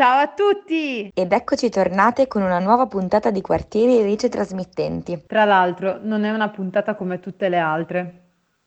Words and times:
Ciao 0.00 0.20
a 0.20 0.28
tutti! 0.28 1.10
Ed 1.12 1.30
eccoci 1.30 1.68
tornate 1.68 2.26
con 2.26 2.40
una 2.40 2.58
nuova 2.58 2.86
puntata 2.86 3.30
di 3.30 3.42
Quartieri 3.42 4.00
Rice 4.00 4.30
Trasmittenti. 4.30 5.24
Tra 5.26 5.44
l'altro, 5.44 5.98
non 6.00 6.24
è 6.24 6.30
una 6.30 6.48
puntata 6.48 6.94
come 6.94 7.20
tutte 7.20 7.50
le 7.50 7.58
altre, 7.58 8.22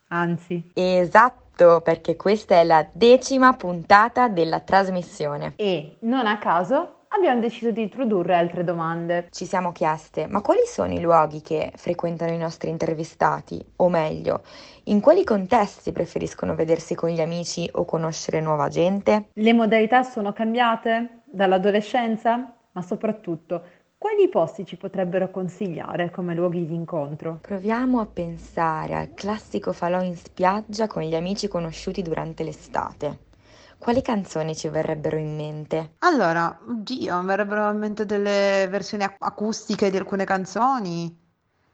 anzi. 0.10 0.70
Esatto, 0.76 1.82
perché 1.82 2.16
questa 2.18 2.60
è 2.60 2.64
la 2.64 2.88
decima 2.94 3.54
puntata 3.54 4.28
della 4.28 4.60
trasmissione. 4.60 5.54
E, 5.56 5.98
non 6.02 6.28
a 6.28 6.38
caso, 6.38 7.06
abbiamo 7.08 7.40
deciso 7.40 7.72
di 7.72 7.82
introdurre 7.82 8.36
altre 8.36 8.64
domande. 8.64 9.30
Ci 9.32 9.48
siamo 9.48 9.72
chieste, 9.72 10.28
ma 10.28 10.42
quali 10.42 10.68
sono 10.68 10.94
i 10.94 11.02
luoghi 11.02 11.42
che 11.42 11.72
frequentano 11.76 12.32
i 12.32 12.38
nostri 12.38 12.70
intervistati? 12.70 13.60
O 13.78 13.90
meglio, 13.90 14.44
in 14.84 15.00
quali 15.00 15.24
contesti 15.24 15.92
preferiscono 15.92 16.54
vedersi 16.54 16.94
con 16.94 17.10
gli 17.10 17.22
amici 17.22 17.68
o 17.74 17.86
conoscere 17.86 18.40
nuova 18.40 18.68
gente? 18.68 19.30
Le 19.34 19.54
modalità 19.54 20.04
sono 20.04 20.32
cambiate 20.32 21.23
dall'adolescenza? 21.34 22.54
Ma 22.72 22.82
soprattutto, 22.82 23.64
quali 23.98 24.30
posti 24.30 24.66
ci 24.66 24.78
potrebbero 24.78 25.32
consigliare 25.32 26.12
come 26.12 26.36
luoghi 26.36 26.66
di 26.66 26.76
incontro? 26.76 27.40
Proviamo 27.42 28.00
a 28.00 28.06
pensare 28.06 28.96
al 28.96 29.14
classico 29.14 29.74
falò 29.74 30.02
in 30.02 30.16
spiaggia 30.16 30.88
con 30.88 31.04
gli 31.04 31.16
amici 31.16 31.48
conosciuti 31.48 32.02
durante 32.02 32.44
l'estate. 32.44 33.32
Quali 33.78 34.02
canzoni 34.02 34.56
ci 34.56 34.70
verrebbero 34.70 35.18
in 35.18 35.36
mente? 35.36 35.96
Allora, 36.00 36.58
oddio, 36.68 37.20
mi 37.20 37.26
verrebbero 37.26 37.70
in 37.72 37.78
mente 37.78 38.06
delle 38.06 38.68
versioni 38.70 39.04
ac- 39.04 39.16
acustiche 39.20 39.90
di 39.90 39.98
alcune 39.98 40.26
canzoni. 40.26 41.20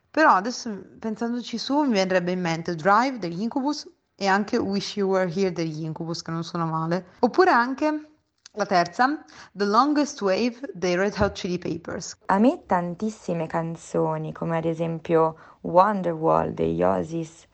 Però 0.09 0.31
adesso 0.31 0.76
pensandoci 0.98 1.58
su 1.58 1.81
mi 1.81 1.94
verrebbe 1.94 2.31
in 2.31 2.42
mente 2.42 2.73
Drive 2.76 3.20
degli 3.20 3.42
Incubus 3.42 3.88
e 4.16 4.26
anche 4.26 4.58
Wish 4.58 4.98
You 4.98 5.09
Were 5.09 5.31
Here 5.31 5.52
degli 5.52 5.83
Incubus, 5.83 6.22
che 6.22 6.31
non 6.31 6.44
sono 6.44 6.66
male. 6.66 7.05
Oppure 7.20 7.52
anche 7.52 8.08
la 8.53 8.66
terza, 8.66 9.23
The 9.52 9.66
Longest 9.66 10.22
Wave 10.22 10.72
dei 10.73 10.95
Red 10.95 11.16
Hot 11.19 11.33
Chili 11.33 11.59
Papers. 11.59 12.17
A 12.25 12.39
me 12.39 12.64
tantissime 12.66 13.47
canzoni, 13.47 14.33
come 14.33 14.58
ad 14.58 14.66
esempio 14.66 15.38
Wonderwall 15.61 16.50
degli 16.50 16.81
Oasis 16.81 17.47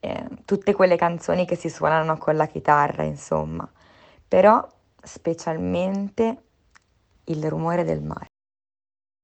eh, 0.00 0.28
tutte 0.44 0.74
quelle 0.74 0.96
canzoni 0.96 1.46
che 1.46 1.56
si 1.56 1.70
suonano 1.70 2.18
con 2.18 2.36
la 2.36 2.46
chitarra, 2.46 3.04
insomma, 3.04 3.70
però 4.26 4.66
specialmente 5.00 6.42
il 7.24 7.48
rumore 7.48 7.84
del 7.84 8.02
mare. 8.02 8.26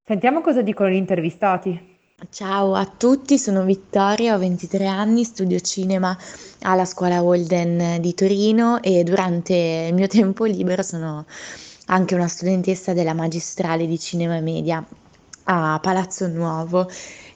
Sentiamo 0.03 0.41
cosa 0.41 0.63
dicono 0.63 0.89
gli 0.89 0.95
intervistati. 0.95 1.99
Ciao 2.29 2.75
a 2.75 2.85
tutti, 2.85 3.39
sono 3.39 3.65
Vittoria, 3.65 4.35
ho 4.35 4.39
23 4.39 4.87
anni, 4.87 5.25
studio 5.25 5.59
cinema 5.59 6.17
alla 6.61 6.85
scuola 6.85 7.23
Walden 7.23 7.99
di 8.01 8.15
Torino 8.15 8.83
e 8.83 9.03
durante 9.05 9.87
il 9.89 9.95
mio 9.95 10.07
tempo 10.07 10.45
libero 10.45 10.83
sono 10.83 11.25
anche 11.87 12.15
una 12.15 12.29
studentessa 12.29 12.93
della 12.93 13.15
magistrale 13.15 13.87
di 13.87 13.99
cinema 13.99 14.37
e 14.37 14.41
media 14.43 14.87
a 15.45 15.79
Palazzo 15.81 16.29
Nuovo 16.29 16.89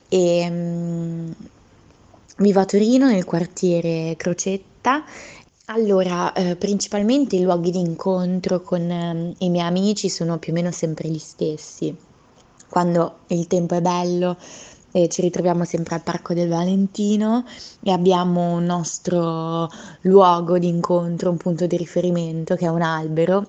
e 0.08 0.46
um, 0.50 1.34
Vivo 2.36 2.60
a 2.60 2.64
Torino 2.64 3.06
nel 3.06 3.24
quartiere 3.24 4.14
Crocetta. 4.16 5.02
Allora, 5.66 6.32
eh, 6.34 6.56
principalmente 6.56 7.36
i 7.36 7.42
luoghi 7.42 7.70
di 7.70 7.80
incontro 7.80 8.60
con 8.60 8.90
eh, 8.90 9.34
i 9.38 9.48
miei 9.48 9.66
amici 9.66 10.10
sono 10.10 10.38
più 10.38 10.52
o 10.52 10.55
meno 10.55 10.70
sempre 10.70 11.08
gli 11.08 11.18
stessi. 11.18 11.96
Quando 12.68 13.18
il 13.28 13.46
tempo 13.46 13.77
è 13.77 13.80
bello, 13.80 14.36
eh, 14.96 15.08
ci 15.08 15.22
ritroviamo 15.22 15.64
sempre 15.64 15.96
al 15.96 16.02
Parco 16.02 16.34
del 16.34 16.48
Valentino 16.48 17.44
e 17.82 17.90
abbiamo 17.90 18.52
un 18.52 18.64
nostro 18.64 19.68
luogo 20.02 20.56
di 20.56 20.68
incontro, 20.68 21.30
un 21.30 21.36
punto 21.36 21.66
di 21.66 21.77
riferimento 21.77 22.55
che 22.55 22.66
è 22.66 22.68
un 22.68 22.82
albero. 22.82 23.44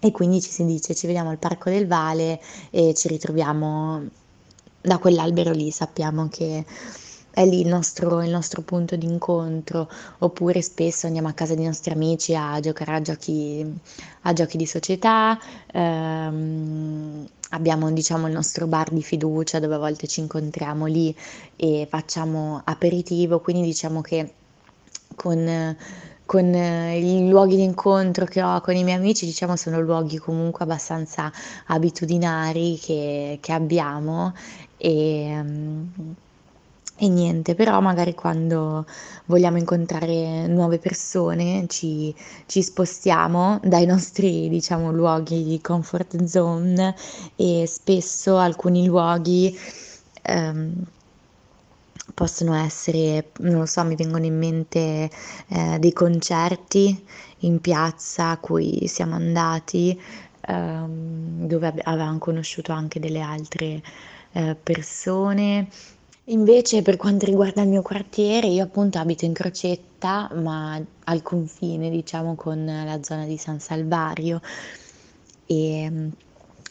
E 0.00 0.10
quindi 0.10 0.40
ci 0.40 0.50
si 0.50 0.64
dice 0.64 0.94
ci 0.94 1.06
vediamo 1.06 1.28
al 1.28 1.38
Parco 1.38 1.68
del 1.68 1.86
Vale 1.86 2.40
e 2.70 2.94
ci 2.94 3.08
ritroviamo 3.08 4.08
da 4.80 4.96
quell'albero 4.96 5.50
lì, 5.50 5.70
sappiamo 5.70 6.28
che 6.28 6.64
è 7.30 7.44
lì 7.44 7.60
il 7.60 7.68
nostro, 7.68 8.22
il 8.22 8.30
nostro 8.30 8.62
punto 8.62 8.96
di 8.96 9.06
incontro, 9.06 9.88
oppure 10.20 10.62
spesso 10.62 11.06
andiamo 11.06 11.28
a 11.28 11.32
casa 11.32 11.54
dei 11.54 11.66
nostri 11.66 11.92
amici 11.92 12.34
a 12.34 12.58
giocare 12.60 12.94
a 12.94 13.00
giochi, 13.02 13.64
a 14.22 14.32
giochi 14.32 14.56
di 14.56 14.66
società, 14.66 15.38
ehm, 15.72 17.28
abbiamo 17.50 17.90
diciamo 17.90 18.26
il 18.26 18.32
nostro 18.32 18.66
bar 18.66 18.90
di 18.90 19.02
fiducia 19.02 19.58
dove 19.60 19.74
a 19.74 19.78
volte 19.78 20.06
ci 20.06 20.20
incontriamo 20.20 20.86
lì 20.86 21.14
e 21.56 21.86
facciamo 21.88 22.60
aperitivo, 22.64 23.40
quindi 23.40 23.62
diciamo 23.62 24.00
che 24.00 24.32
con 25.14 25.76
con 26.28 26.54
i 26.54 27.26
luoghi 27.30 27.56
di 27.56 27.62
incontro 27.62 28.26
che 28.26 28.42
ho 28.42 28.60
con 28.60 28.76
i 28.76 28.84
miei 28.84 28.98
amici, 28.98 29.24
diciamo, 29.24 29.56
sono 29.56 29.80
luoghi 29.80 30.18
comunque 30.18 30.64
abbastanza 30.64 31.32
abitudinari 31.68 32.78
che, 32.78 33.38
che 33.40 33.52
abbiamo 33.52 34.34
e, 34.76 35.42
e 37.00 37.08
niente, 37.08 37.54
però 37.54 37.80
magari 37.80 38.12
quando 38.14 38.84
vogliamo 39.26 39.56
incontrare 39.56 40.48
nuove 40.48 40.78
persone 40.78 41.66
ci, 41.68 42.12
ci 42.46 42.60
spostiamo 42.60 43.60
dai 43.62 43.86
nostri, 43.86 44.48
diciamo, 44.48 44.90
luoghi 44.90 45.44
di 45.44 45.60
comfort 45.60 46.24
zone 46.24 46.96
e 47.36 47.64
spesso 47.68 48.36
alcuni 48.36 48.84
luoghi 48.86 49.56
ehm, 50.22 50.84
possono 52.14 52.54
essere, 52.54 53.30
non 53.38 53.58
lo 53.60 53.66
so, 53.66 53.84
mi 53.84 53.94
vengono 53.94 54.24
in 54.24 54.36
mente 54.36 55.08
eh, 55.48 55.78
dei 55.78 55.92
concerti 55.92 57.04
in 57.42 57.60
piazza 57.60 58.30
a 58.30 58.38
cui 58.38 58.88
siamo 58.88 59.14
andati, 59.14 59.96
ehm, 60.40 61.46
dove 61.46 61.74
avevamo 61.84 62.18
conosciuto 62.18 62.72
anche 62.72 62.98
delle 62.98 63.20
altre 63.20 63.80
eh, 64.32 64.56
persone 64.60 65.68
Invece 66.30 66.82
per 66.82 66.98
quanto 66.98 67.24
riguarda 67.24 67.62
il 67.62 67.68
mio 67.68 67.80
quartiere, 67.80 68.48
io 68.48 68.62
appunto 68.62 68.98
abito 68.98 69.24
in 69.24 69.32
Crocetta, 69.32 70.28
ma 70.34 70.78
al 71.04 71.22
confine, 71.22 71.88
diciamo, 71.88 72.34
con 72.34 72.66
la 72.66 73.02
zona 73.02 73.24
di 73.24 73.38
San 73.38 73.60
Salvario 73.60 74.42
e 75.46 75.88
mm, 75.90 76.08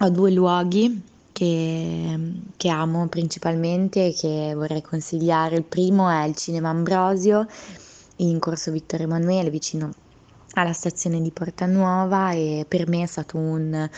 ho 0.01 0.09
due 0.09 0.29
luoghi 0.31 1.01
che, 1.31 2.19
che 2.56 2.69
amo 2.69 3.07
principalmente 3.07 4.07
e 4.07 4.13
che 4.13 4.53
vorrei 4.56 4.84
consigliare. 4.84 5.56
Il 5.56 5.63
primo 5.63 6.07
è 6.07 6.23
il 6.25 6.35
Cinema 6.35 6.69
Ambrosio 6.69 7.47
in 8.17 8.38
Corso 8.38 8.72
Vittorio 8.72 9.07
Emanuele, 9.07 9.50
vicino 9.50 9.90
alla 10.53 10.73
stazione 10.73 11.19
di 11.19 11.31
Porta 11.31 11.66
Nuova 11.66 12.31
e 12.31 12.63
per 12.67 12.88
me 12.88 13.01
è 13.01 13.07
stato 13.07 13.38
un 13.38 13.90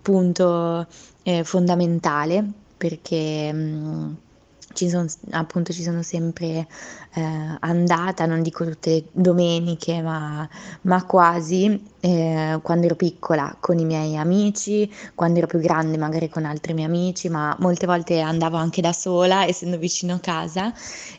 punto 0.00 0.86
eh, 1.22 1.44
fondamentale 1.44 2.50
perché 2.78 3.52
mh, 3.52 3.58
mm, 3.58 4.12
ci 4.72 4.88
sono, 4.88 5.06
appunto 5.30 5.72
ci 5.72 5.82
sono 5.82 6.02
sempre 6.02 6.66
eh, 7.14 7.56
andata, 7.60 8.26
non 8.26 8.42
dico 8.42 8.64
tutte 8.64 8.90
le 8.90 9.04
domeniche, 9.12 10.02
ma, 10.02 10.48
ma 10.82 11.04
quasi, 11.04 11.82
eh, 12.00 12.58
quando 12.62 12.86
ero 12.86 12.96
piccola 12.96 13.56
con 13.60 13.78
i 13.78 13.84
miei 13.84 14.16
amici, 14.16 14.90
quando 15.14 15.38
ero 15.38 15.46
più 15.46 15.58
grande 15.60 15.96
magari 15.98 16.28
con 16.28 16.44
altri 16.44 16.74
miei 16.74 16.86
amici, 16.86 17.28
ma 17.28 17.56
molte 17.60 17.86
volte 17.86 18.20
andavo 18.20 18.56
anche 18.56 18.80
da 18.80 18.92
sola, 18.92 19.46
essendo 19.46 19.78
vicino 19.78 20.14
a 20.14 20.18
casa, 20.20 20.72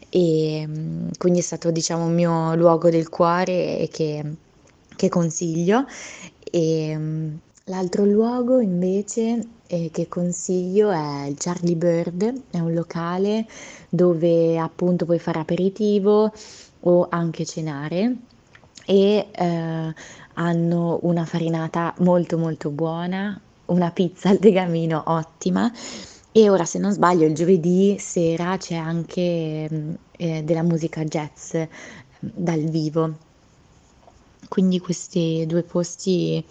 e 0.10 0.66
mm, 0.68 1.10
quindi 1.18 1.40
è 1.40 1.44
stato 1.44 1.72
diciamo 1.72 2.06
un 2.06 2.14
mio 2.14 2.56
luogo 2.56 2.90
del 2.90 3.10
cuore 3.10 3.88
che, 3.92 4.24
che 4.96 5.10
consiglio. 5.10 5.86
E, 6.52 6.96
mm, 6.98 7.36
l'altro 7.66 8.04
luogo 8.04 8.60
invece 8.60 9.48
eh, 9.68 9.90
che 9.92 10.08
consiglio 10.10 10.92
è 10.92 11.26
il 11.28 11.38
Charlie 11.38 11.76
Bird, 11.76 12.42
è 12.52 12.60
un 12.60 12.74
locale 12.74 13.48
dove 13.90 14.58
appunto 14.58 15.06
puoi 15.06 15.20
fare 15.20 15.40
aperitivo 15.40 16.32
o 16.82 17.08
anche 17.10 17.46
cenare 17.46 18.16
e 18.86 19.28
eh, 19.32 19.94
hanno 20.34 21.00
una 21.04 21.26
farinata 21.26 21.94
molto 22.00 22.38
molto 22.38 22.70
buona, 22.70 23.40
una 23.68 23.92
pizza 23.92 24.30
al 24.30 24.40
degamino 24.40 25.02
ottima 25.06 25.72
e 26.34 26.50
ora 26.50 26.66
se 26.66 26.80
non 26.80 26.92
sbaglio 26.92 27.26
il 27.26 27.34
giovedì 27.34 27.96
sera 27.98 28.58
c'è 28.58 28.76
anche 28.76 29.70
mm, 29.72 29.94
eh, 30.18 30.44
della 30.44 30.64
musica 30.64 31.04
jazz 31.06 31.56
mm, 31.56 32.30
dal 32.34 32.62
vivo. 32.62 33.18
Quindi 34.50 34.80
questi 34.80 35.46
due 35.48 35.64
posti 35.64 36.44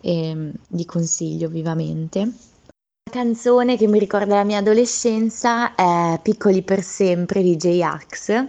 eh, 0.00 0.52
li 0.68 0.84
consiglio 0.84 1.48
vivamente. 1.48 2.20
La 2.20 3.12
canzone 3.12 3.76
che 3.76 3.86
mi 3.86 3.98
ricorda 3.98 4.36
la 4.36 4.44
mia 4.44 4.58
adolescenza 4.58 5.74
è 5.74 6.18
Piccoli 6.22 6.62
per 6.62 6.82
sempre 6.82 7.42
di 7.42 7.56
J-Ax. 7.56 8.46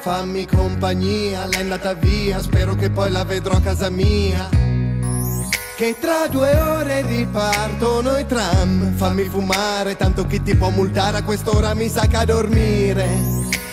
Fammi 0.00 0.46
compagnia, 0.46 1.44
l'è 1.46 1.58
andata 1.58 1.92
via, 1.92 2.40
spero 2.40 2.74
che 2.74 2.88
poi 2.88 3.10
la 3.10 3.24
vedrò 3.24 3.56
a 3.56 3.60
casa 3.60 3.90
mia. 3.90 4.48
Che 5.78 5.94
tra 6.00 6.26
due 6.26 6.58
ore 6.58 7.02
ripartono 7.02 8.18
i 8.18 8.26
tram 8.26 8.96
Fammi 8.96 9.22
fumare, 9.28 9.94
tanto 9.94 10.26
chi 10.26 10.42
ti 10.42 10.56
può 10.56 10.70
multare 10.70 11.18
a 11.18 11.22
quest'ora 11.22 11.72
mi 11.74 11.88
sa 11.88 12.08
che 12.08 12.16
a 12.16 12.24
dormire. 12.24 13.06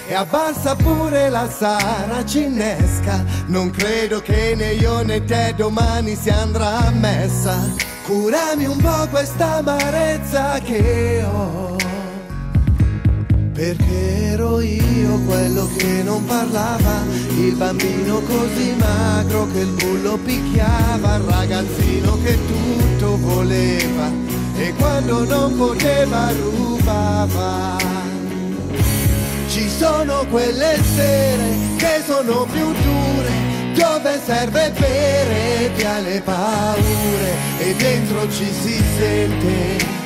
E 0.07 0.13
abbassa 0.13 0.75
pure 0.75 1.29
la 1.29 1.49
sara 1.49 2.23
cinesca. 2.23 3.25
Non 3.47 3.71
credo 3.71 4.21
che 4.21 4.53
né 4.55 4.73
io 4.73 5.01
né 5.01 5.25
te 5.25 5.55
domani 5.57 6.15
si 6.15 6.29
andrà 6.29 6.77
a 6.77 6.91
messa. 6.91 7.73
Curami 8.03 8.65
un 8.65 8.77
po' 8.77 9.07
questa 9.09 9.55
amarezza 9.55 10.59
che 10.59 11.23
ho 11.23 11.74
perché 13.55 14.31
ero 14.33 14.59
io 14.59 15.17
quello 15.25 15.69
che 15.77 16.03
non 16.03 16.25
parlava, 16.25 17.03
il 17.37 17.55
bambino 17.55 18.19
così 18.19 18.75
magro 18.77 19.47
che 19.53 19.59
il 19.59 19.71
bullo 19.71 20.17
picchiava, 20.17 21.15
il 21.15 21.21
ragazzino 21.21 22.21
che 22.21 22.37
tutto 22.47 23.17
voleva 23.17 24.11
e 24.57 24.73
quando 24.73 25.23
non 25.23 25.55
poteva 25.55 26.31
rubava. 26.31 27.77
Ci 29.47 29.69
sono 29.69 30.25
quelle 30.29 30.77
sere 30.93 31.55
che 31.77 32.03
sono 32.05 32.45
più 32.51 32.73
dure, 32.73 33.31
dove 33.73 34.19
serve 34.25 34.73
bere 34.77 35.71
via 35.75 35.99
le 35.99 36.21
paure 36.21 37.33
e 37.59 37.73
dentro 37.75 38.29
ci 38.29 38.51
si 38.51 38.83
sente 38.97 40.04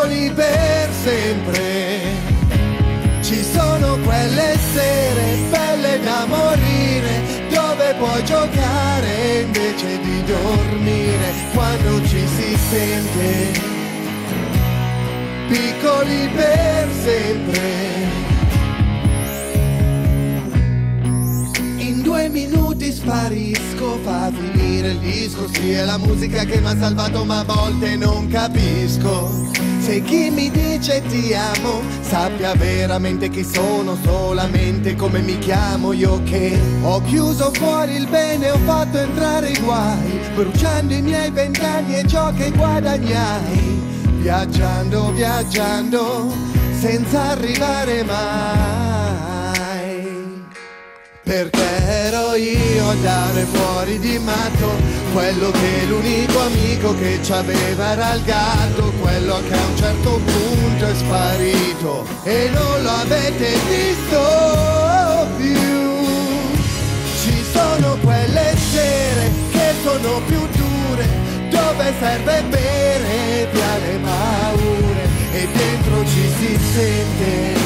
piccoli 0.00 0.30
per 0.30 0.88
sempre. 1.02 2.00
Ci 3.20 3.44
sono 3.44 3.98
quelle 3.98 4.56
sere 4.72 5.36
belle 5.50 6.00
da 6.00 6.24
morire, 6.26 7.22
dove 7.50 7.94
puoi 7.98 8.24
giocare 8.24 9.42
invece 9.42 10.00
di 10.00 10.24
dormire, 10.24 11.32
quando 11.52 12.02
ci 12.06 12.26
si 12.26 12.56
sente. 12.70 13.60
Piccoli 15.48 16.28
per 16.34 16.88
sempre. 17.02 18.19
Due 22.20 22.28
minuti 22.28 22.92
sparisco, 22.92 23.98
fa 24.02 24.30
finire 24.30 24.88
il 24.88 24.98
disco, 24.98 25.48
sì 25.50 25.70
è 25.70 25.84
la 25.86 25.96
musica 25.96 26.44
che 26.44 26.60
mi 26.60 26.66
ha 26.66 26.76
salvato 26.78 27.24
ma 27.24 27.38
a 27.38 27.44
volte 27.44 27.96
non 27.96 28.28
capisco. 28.28 29.48
Se 29.78 30.02
chi 30.02 30.28
mi 30.28 30.50
dice 30.50 31.02
ti 31.08 31.32
amo 31.32 31.80
sappia 32.02 32.52
veramente 32.54 33.30
chi 33.30 33.42
sono, 33.42 33.96
solamente 34.04 34.94
come 34.96 35.20
mi 35.20 35.38
chiamo 35.38 35.92
io 35.92 36.22
che 36.24 36.60
ho 36.82 37.00
chiuso 37.02 37.52
fuori 37.54 37.94
il 37.94 38.06
bene, 38.06 38.50
ho 38.50 38.58
fatto 38.66 38.98
entrare 38.98 39.52
i 39.52 39.58
guai, 39.58 40.20
bruciando 40.34 40.92
i 40.92 41.00
miei 41.00 41.30
vent'anni 41.30 42.00
e 42.00 42.06
ciò 42.06 42.34
che 42.34 42.50
guadagnai, 42.50 43.80
viaggiando, 44.18 45.10
viaggiando, 45.12 46.30
senza 46.78 47.30
arrivare 47.30 48.04
mai. 48.04 48.89
Perché 51.30 51.86
ero 51.86 52.34
io 52.34 52.88
a 52.88 52.94
dare 52.94 53.44
fuori 53.44 54.00
di 54.00 54.18
matto 54.18 54.74
Quello 55.12 55.52
che 55.52 55.84
l'unico 55.86 56.40
amico 56.40 56.92
che 56.96 57.20
c'aveva 57.22 57.92
era 57.92 58.14
il 58.14 58.24
gatto 58.24 58.90
Quello 59.00 59.40
che 59.48 59.54
a 59.54 59.64
un 59.64 59.76
certo 59.76 60.20
punto 60.24 60.86
è 60.86 60.92
sparito 60.92 62.04
E 62.24 62.50
non 62.52 62.82
lo 62.82 62.90
avete 62.90 63.48
visto 63.68 65.28
più. 65.36 65.54
Ci 67.22 67.44
sono 67.52 67.96
quelle 68.02 68.56
sere 68.72 69.30
che 69.52 69.72
sono 69.84 70.20
più 70.26 70.40
dure 70.56 71.06
Dove 71.48 71.92
serve 72.00 72.42
bere 72.48 73.48
via 73.52 73.78
le 73.78 74.00
paure 74.02 75.08
E 75.30 75.48
dentro 75.52 76.04
ci 76.06 76.28
si 76.40 76.58
sente 76.74 77.59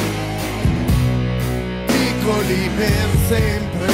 piccoli 2.25 2.71
per 2.75 3.09
sempre. 3.29 3.93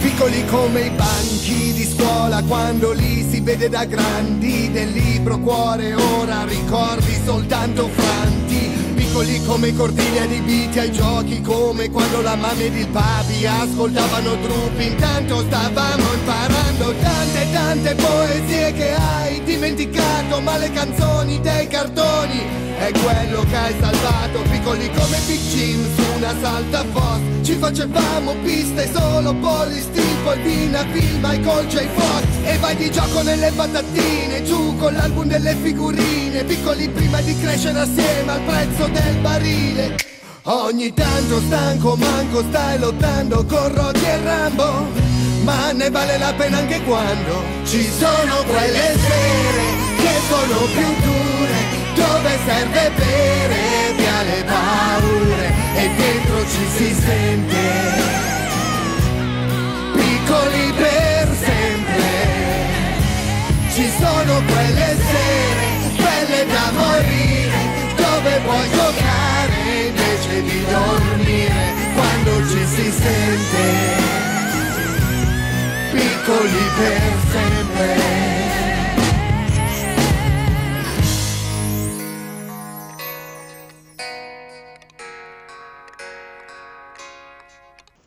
Piccoli 0.00 0.44
come 0.46 0.80
i 0.80 0.90
banchi 0.90 1.72
di 1.72 1.84
scuola 1.84 2.42
quando 2.42 2.90
li 2.92 3.24
si 3.28 3.38
vede 3.40 3.68
da 3.68 3.84
grandi, 3.84 4.70
del 4.72 4.90
libro 4.90 5.38
cuore 5.38 5.94
ora 5.94 6.44
ricordi 6.44 7.20
soltanto 7.24 7.88
franti. 7.88 8.83
Piccoli 9.14 9.44
come 9.44 9.68
i 9.68 9.76
cortili 9.76 10.18
adibiti 10.18 10.76
ai 10.80 10.90
giochi, 10.90 11.40
come 11.40 11.88
quando 11.88 12.20
la 12.20 12.34
mamma 12.34 12.60
ed 12.60 12.74
il 12.74 12.88
papi 12.88 13.46
ascoltavano 13.46 14.40
truppi, 14.40 14.86
intanto 14.86 15.38
stavamo 15.46 16.14
imparando 16.14 16.92
tante 17.00 17.46
tante 17.52 17.94
poesie 17.94 18.72
che 18.72 18.92
hai 18.92 19.40
dimenticato, 19.44 20.40
ma 20.40 20.56
le 20.56 20.72
canzoni 20.72 21.40
dei 21.40 21.68
cartoni 21.68 22.64
è 22.76 22.90
quello 22.90 23.44
che 23.48 23.56
hai 23.56 23.74
salvato 23.78 24.40
Piccoli 24.50 24.90
come 24.90 25.18
Jim 25.26 25.94
su 25.94 26.02
una 26.16 26.34
salta 26.40 26.82
boss 26.84 27.20
Ci 27.42 27.54
facevamo 27.54 28.34
piste 28.42 28.90
solo 28.92 29.32
polysteel 29.34 30.16
Poi 30.24 30.40
Vina, 30.42 30.84
Phil, 30.92 31.18
Michael 31.22 31.66
J. 31.68 31.86
Fox 31.94 32.24
E 32.42 32.58
vai 32.58 32.76
di 32.76 32.90
gioco 32.90 33.22
nelle 33.22 33.52
patatine 33.52 34.42
Giù 34.42 34.76
con 34.76 34.92
l'album 34.92 35.26
delle 35.26 35.54
figurine 35.62 36.44
Piccoli 36.44 36.88
prima 36.88 37.20
di 37.20 37.38
crescere 37.38 37.78
assieme 37.78 38.32
al 38.32 38.40
prezzo 38.40 38.86
del 38.88 39.03
barile. 39.20 39.96
Ogni 40.44 40.92
tanto 40.92 41.40
stanco 41.40 41.96
manco 41.96 42.42
stai 42.48 42.78
lottando 42.78 43.44
con 43.46 43.74
Rocky 43.74 44.04
e 44.04 44.22
Rambo. 44.22 44.86
Ma 45.42 45.72
ne 45.72 45.90
vale 45.90 46.18
la 46.18 46.32
pena 46.32 46.56
anche 46.58 46.80
quando 46.84 47.42
Ci 47.64 47.86
sono 47.98 48.42
quelle 48.44 48.96
sere 48.96 49.64
che 49.96 50.14
sono 50.28 50.58
più 50.72 50.86
dure 51.02 51.74
dove 51.94 52.38
serve 52.46 52.90
bere 52.96 53.92
via 53.96 54.22
le 54.22 54.44
paure 54.44 55.52
e 55.76 55.90
dentro 55.96 56.46
ci 56.48 56.66
si 56.76 56.94
sente. 56.94 57.62
Piccoli 59.92 60.72
per 60.76 61.28
sempre. 61.44 62.12
Ci 63.74 63.90
sono 63.98 64.42
quelle 64.46 64.96
sere 65.10 65.66
belle 65.96 66.46
da 66.46 66.70
morire 66.72 67.73
dove 68.24 68.40
puoi 68.40 68.70
giocare 68.70 69.86
invece 69.86 70.42
di 70.42 70.64
dormire 70.64 71.72
quando 71.94 72.48
ci 72.48 72.64
si 72.64 72.90
sente 72.90 73.62
piccoli 75.92 76.62
per 76.78 77.02
sempre. 77.30 78.22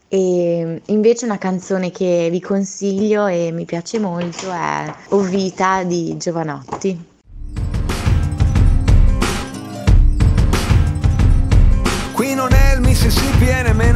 E 0.09 0.81
invece 0.85 1.25
una 1.25 1.37
canzone 1.37 1.91
che 1.91 2.29
vi 2.31 2.41
consiglio 2.41 3.27
e 3.27 3.51
mi 3.51 3.65
piace 3.65 3.99
molto 3.99 4.51
è 4.51 4.91
O 5.09 5.19
Vita 5.19 5.83
di 5.83 6.17
Giovanotti. 6.17 7.16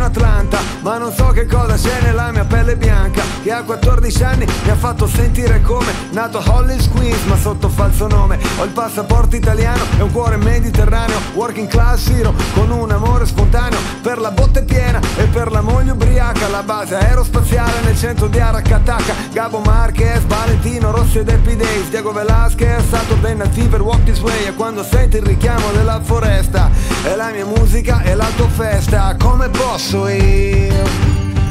E 0.02 0.06
nemmeno 0.06 0.06
Atlanta 0.06 0.60
Ma 0.82 0.98
non 0.98 1.14
so 1.14 1.28
che 1.28 1.46
cosa 1.46 1.76
c'è 1.76 2.02
nella 2.02 2.32
mia 2.32 2.46
pelle 2.46 2.76
bianca. 2.76 3.22
Che 3.44 3.52
a 3.52 3.64
14 3.64 4.24
anni 4.24 4.46
mi 4.64 4.70
ha 4.70 4.76
fatto 4.76 5.08
sentire 5.08 5.62
come 5.62 5.94
Nato 6.12 6.40
a 6.40 6.44
Hollis 6.46 6.90
Queens 6.90 7.24
ma 7.26 7.38
sotto 7.38 7.70
falso 7.70 8.08
nome. 8.08 8.40
Ho 8.58 8.64
il 8.64 8.72
passaporto 8.72 9.36
italiano 9.36 9.84
e 9.98 10.02
un 10.02 10.12
cuore 10.12 10.38
mediterraneo 10.38 11.20
Working 11.34 11.68
class 11.68 12.08
hero 12.10 12.34
con 12.54 12.72
un 12.72 12.92
amore 12.92 13.26
spontaneo 13.26 13.80
Per 14.02 14.18
la 14.18 14.32
botte 14.32 14.64
piena 14.64 15.00
e 15.18 15.26
per 15.26 15.52
la 15.52 15.62
moglie 15.62 15.92
ubriaca. 15.92 16.48
La 16.48 16.64
base 16.64 16.96
aerospaziale 16.96 17.82
nel 17.84 17.98
centro 17.98 18.28
di 18.28 18.40
Aracataca. 18.40 19.14
Gabo 19.32 19.60
Marquez, 19.60 20.24
Valentino 20.26 20.92
Rossi 20.92 21.20
ed 21.20 21.30
Happy 21.30 21.56
Days. 21.56 21.90
Diego 21.90 22.12
Velasquez, 22.12 22.88
Saturday 22.90 23.36
Night 23.36 23.54
Fever, 23.54 23.82
Walk 23.82 24.04
This 24.04 24.20
Way. 24.20 24.46
E 24.46 24.54
quando 24.56 24.84
senti 24.84 25.18
il 25.18 25.24
richiamo 25.24 25.72
della 25.72 26.00
foresta 26.02 26.70
È 27.04 27.16
la 27.16 27.30
mia 27.32 27.46
musica 27.46 28.02
e 28.02 28.16
la 28.16 28.30
tua 28.36 28.50
festa. 28.50 29.16
Come 29.18 29.50
posso 29.50 29.91
io 29.94 30.84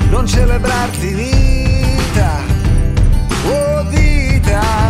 non 0.08 0.26
celebrarti 0.26 1.12
vita 1.12 2.40
Oh 3.44 3.84
vita 3.90 4.89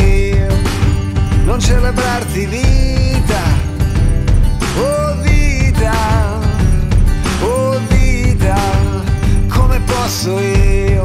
non 1.43 1.59
celebrarti 1.59 2.45
vita? 2.45 3.41
Oh 4.77 5.15
vita, 5.21 6.39
oh 7.41 7.79
vita, 7.89 8.55
come 9.49 9.79
posso 9.81 10.39
io 10.39 11.03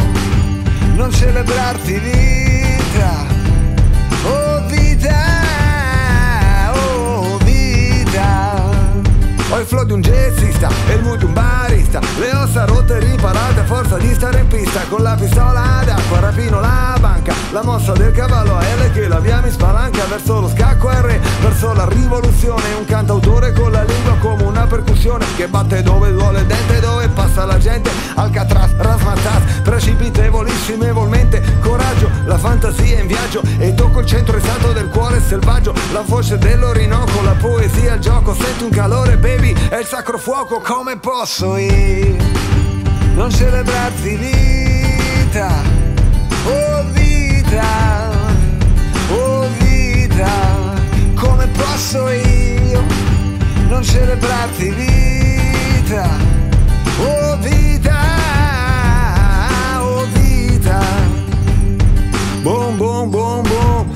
non 0.94 1.10
celebrarti 1.10 1.98
vita? 1.98 3.26
Oh 4.24 4.66
vita, 4.66 5.12
oh 6.72 7.38
vita. 7.38 8.60
Ho 9.50 9.58
il 9.58 9.66
flow 9.66 9.84
di 9.84 9.92
un 9.92 10.00
jazzista 10.00 10.68
il 10.92 11.02
mood 11.02 11.18
di 11.18 11.24
un 11.24 11.32
barista 11.32 12.00
Le 12.18 12.34
ossa 12.34 12.64
rotte 12.64 12.98
forza 13.66 13.96
di 13.96 14.14
stare 14.14 14.40
in 14.40 14.46
pista 14.46 14.80
Con 14.88 15.02
la 15.02 15.14
pistola 15.18 15.82
d'acqua 15.84 16.20
rapino 16.20 16.60
la 16.60 16.96
banca. 17.00 17.34
La 17.50 17.62
mossa 17.62 17.92
del 17.92 18.12
cavallo 18.12 18.56
a 18.56 18.62
L 18.62 18.92
che 18.92 19.08
la 19.08 19.18
via 19.18 19.40
mi 19.40 19.50
spalanca 19.50 20.04
Verso 20.04 20.40
lo 20.40 20.48
scacco 20.48 20.88
R, 20.88 21.18
verso 21.40 21.72
la 21.72 21.86
rivoluzione. 21.88 22.74
Un 22.78 22.84
cantautore 22.84 23.52
con 23.52 23.72
la 23.72 23.82
lingua 23.82 24.16
come 24.20 24.44
una 24.44 24.66
percussione 24.66 25.24
Che 25.36 25.48
batte 25.48 25.82
dove 25.82 26.12
duole 26.12 26.40
il 26.40 26.46
dente, 26.46 26.80
dove 26.80 27.08
passa 27.08 27.44
la 27.44 27.58
gente. 27.58 27.90
Alcatraz, 28.14 28.74
rasmatas, 28.76 29.60
precipitevolissimevolmente 29.62 31.42
Coraggio, 31.60 32.10
la 32.24 32.38
fantasia 32.38 33.00
in 33.00 33.06
viaggio. 33.06 33.42
E 33.58 33.74
tocco 33.74 34.00
il 34.00 34.06
centro 34.06 34.36
esatto 34.36 34.72
del 34.72 34.88
cuore 34.88 35.20
selvaggio. 35.20 35.74
La 35.92 36.02
voce 36.02 36.38
dell'Orinoco, 36.38 37.22
la 37.22 37.34
poesia, 37.34 37.94
il 37.94 38.00
gioco. 38.00 38.34
Senti 38.34 38.64
un 38.64 38.70
calore, 38.70 39.16
baby, 39.16 39.54
è 39.68 39.78
il 39.78 39.86
sacro 39.86 40.18
fuoco. 40.18 40.60
Come 40.60 40.98
posso 40.98 41.56
io 41.56 42.55
non 43.16 43.30
celebrarti 43.30 44.16
vita? 44.16 45.62
Oh 46.44 46.84
vita, 46.92 48.10
oh 49.10 49.48
vita 49.58 50.74
Come 51.14 51.46
posso 51.48 52.08
io 52.10 52.82
non 53.68 53.82
celebrarti 53.82 54.70
vita? 54.70 56.08
Oh 56.98 57.36
vita, 57.38 58.00
oh 59.80 60.06
vita 60.12 60.80
Boom, 62.42 62.76
boom, 62.76 63.10
boom, 63.10 63.42
boom, 63.42 63.95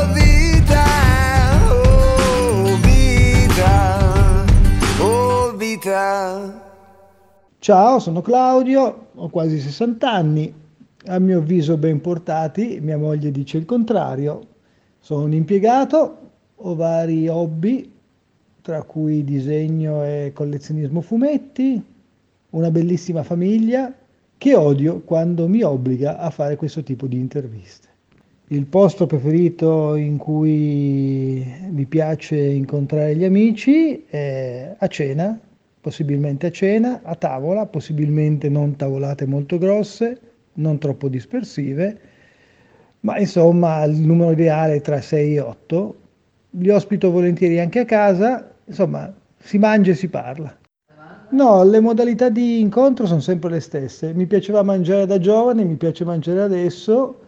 Ciao, 7.61 7.99
sono 7.99 8.23
Claudio, 8.23 9.09
ho 9.13 9.29
quasi 9.29 9.59
60 9.59 10.11
anni, 10.11 10.51
a 11.05 11.19
mio 11.19 11.37
avviso 11.37 11.77
ben 11.77 12.01
portati, 12.01 12.79
mia 12.81 12.97
moglie 12.97 13.29
dice 13.29 13.59
il 13.59 13.65
contrario. 13.65 14.47
Sono 14.97 15.25
un 15.25 15.33
impiegato, 15.33 16.17
ho 16.55 16.73
vari 16.73 17.27
hobby, 17.27 17.87
tra 18.63 18.81
cui 18.81 19.23
disegno 19.23 20.03
e 20.03 20.31
collezionismo 20.33 21.01
fumetti, 21.01 21.79
una 22.49 22.71
bellissima 22.71 23.21
famiglia 23.21 23.93
che 24.39 24.55
odio 24.55 25.01
quando 25.01 25.47
mi 25.47 25.61
obbliga 25.61 26.17
a 26.17 26.31
fare 26.31 26.55
questo 26.55 26.81
tipo 26.81 27.05
di 27.05 27.19
interviste. 27.19 27.89
Il 28.47 28.65
posto 28.65 29.05
preferito 29.05 29.93
in 29.93 30.17
cui 30.17 31.45
mi 31.69 31.85
piace 31.85 32.37
incontrare 32.37 33.15
gli 33.15 33.23
amici 33.23 34.03
è 34.07 34.77
a 34.79 34.87
cena, 34.87 35.39
possibilmente 35.81 36.47
a 36.47 36.51
cena, 36.51 37.01
a 37.03 37.15
tavola, 37.15 37.65
possibilmente 37.65 38.47
non 38.47 38.75
tavolate 38.75 39.25
molto 39.25 39.57
grosse, 39.57 40.19
non 40.53 40.77
troppo 40.77 41.09
dispersive, 41.09 41.99
ma 43.01 43.17
insomma 43.17 43.83
il 43.83 43.97
numero 43.97 44.31
ideale 44.31 44.75
è 44.75 44.81
tra 44.81 45.01
6 45.01 45.35
e 45.35 45.39
8. 45.39 45.95
Li 46.51 46.69
ospito 46.69 47.11
volentieri 47.11 47.59
anche 47.59 47.79
a 47.79 47.85
casa, 47.85 48.53
insomma 48.65 49.11
si 49.37 49.57
mangia 49.57 49.91
e 49.91 49.95
si 49.95 50.07
parla. 50.07 50.55
No, 51.31 51.63
le 51.63 51.79
modalità 51.79 52.29
di 52.29 52.59
incontro 52.59 53.05
sono 53.05 53.21
sempre 53.21 53.49
le 53.49 53.61
stesse. 53.61 54.13
Mi 54.13 54.27
piaceva 54.27 54.63
mangiare 54.63 55.05
da 55.05 55.17
giovane, 55.17 55.63
mi 55.63 55.75
piace 55.75 56.03
mangiare 56.03 56.41
adesso 56.41 57.20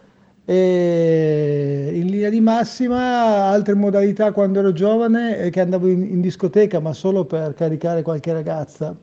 e 0.44 1.90
in 1.94 2.06
linea 2.06 2.28
di 2.28 2.40
massima 2.40 3.44
altre 3.44 3.74
modalità 3.74 4.32
quando 4.32 4.58
ero 4.58 4.72
giovane 4.72 5.38
è 5.38 5.50
che 5.50 5.60
andavo 5.60 5.88
in, 5.88 6.02
in 6.02 6.20
discoteca 6.20 6.80
ma 6.80 6.92
solo 6.92 7.24
per 7.24 7.54
caricare 7.54 8.02
qualche 8.02 8.32
ragazza 8.32 8.94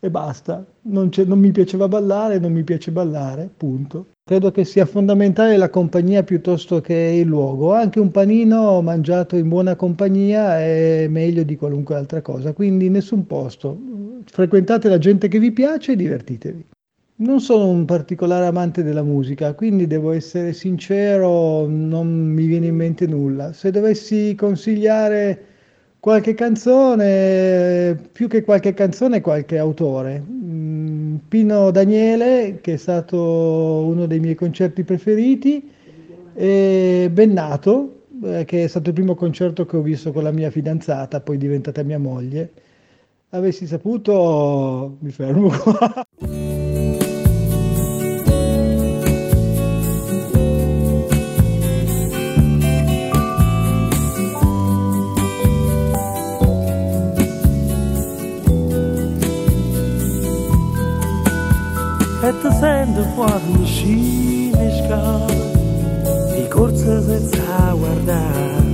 e 0.00 0.10
basta. 0.10 0.64
Non, 0.82 1.10
non, 1.26 1.38
mi 1.38 1.52
piaceva 1.52 1.86
ballare, 1.86 2.38
non 2.38 2.52
mi 2.52 2.64
piace 2.64 2.90
ballare, 2.90 3.50
punto. 3.54 4.06
Credo 4.24 4.50
che 4.50 4.64
sia 4.64 4.86
fondamentale 4.86 5.56
la 5.56 5.68
compagnia 5.68 6.22
piuttosto 6.22 6.80
che 6.80 6.94
il 6.94 7.26
luogo. 7.26 7.74
Anche 7.74 8.00
un 8.00 8.10
panino 8.10 8.80
mangiato 8.80 9.36
in 9.36 9.48
buona 9.48 9.76
compagnia 9.76 10.58
è 10.58 11.06
meglio 11.08 11.42
di 11.42 11.56
qualunque 11.56 11.96
altra 11.96 12.22
cosa. 12.22 12.52
Quindi 12.54 12.88
nessun 12.88 13.26
posto. 13.26 13.78
Frequentate 14.24 14.88
la 14.88 14.98
gente 14.98 15.28
che 15.28 15.38
vi 15.38 15.52
piace 15.52 15.92
e 15.92 15.96
divertitevi. 15.96 16.66
Non 17.20 17.40
sono 17.40 17.68
un 17.68 17.84
particolare 17.84 18.46
amante 18.46 18.82
della 18.82 19.02
musica, 19.02 19.52
quindi 19.52 19.86
devo 19.86 20.12
essere 20.12 20.54
sincero, 20.54 21.66
non 21.66 22.08
mi 22.08 22.46
viene 22.46 22.68
in 22.68 22.76
mente 22.76 23.06
nulla. 23.06 23.52
Se 23.52 23.70
dovessi 23.70 24.34
consigliare 24.34 25.44
qualche 26.00 26.32
canzone, 26.32 28.08
più 28.10 28.26
che 28.26 28.42
qualche 28.42 28.72
canzone, 28.72 29.20
qualche 29.20 29.58
autore. 29.58 30.18
Mm, 30.18 31.16
Pino 31.28 31.70
Daniele, 31.70 32.60
che 32.62 32.72
è 32.72 32.76
stato 32.78 33.18
uno 33.18 34.06
dei 34.06 34.18
miei 34.18 34.34
concerti 34.34 34.82
preferiti, 34.82 35.70
e 36.32 37.10
Bennato, 37.12 38.04
eh, 38.24 38.46
che 38.46 38.64
è 38.64 38.66
stato 38.66 38.88
il 38.88 38.94
primo 38.94 39.14
concerto 39.14 39.66
che 39.66 39.76
ho 39.76 39.82
visto 39.82 40.10
con 40.10 40.22
la 40.22 40.32
mia 40.32 40.50
fidanzata, 40.50 41.20
poi 41.20 41.36
diventata 41.36 41.82
mia 41.82 41.98
moglie. 41.98 42.50
Avessi 43.30 43.66
saputo, 43.66 44.96
mi 45.00 45.10
fermo 45.10 45.50
qua. 45.50 46.06
E 62.30 62.40
ti 62.42 62.50
sento 62.60 63.02
quando 63.16 63.60
uscì 63.60 64.50
le 64.52 64.70
scale 64.78 65.34
di 66.34 66.46
corsa 66.48 67.02
senza 67.02 67.72
guardare. 67.72 68.68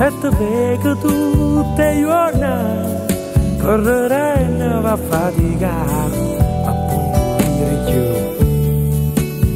E 0.00 0.12
ti 0.20 0.28
vedo 0.38 0.96
tutte 0.98 1.82
le 1.82 2.00
giornate 2.00 3.56
correre 3.58 4.34
e 4.38 4.44
ne 4.44 4.80
va 4.82 4.92
a 4.92 4.96
faticare 4.96 6.36
appunto 6.66 7.36
dire 7.38 7.76
giù. 7.88 8.02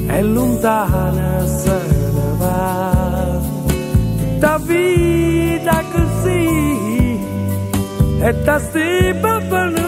È 0.06 0.22
lontana 0.22 1.46
se 1.46 1.80
ne 2.14 2.32
va. 2.38 3.40
Sta 4.36 4.58
vita 4.58 5.84
così 5.92 7.20
e 8.20 8.36
sta 8.40 8.58
stipa 8.58 9.40
per 9.48 9.70
numeri 9.70 9.87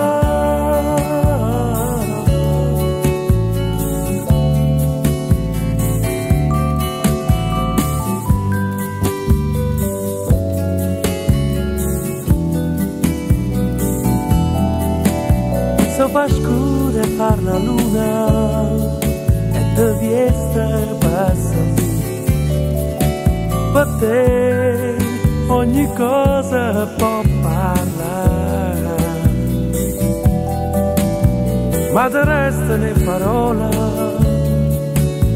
ma 32.01 32.09
te 32.09 32.23
resta 32.23 32.75
le 32.77 32.93
parole 33.05 33.69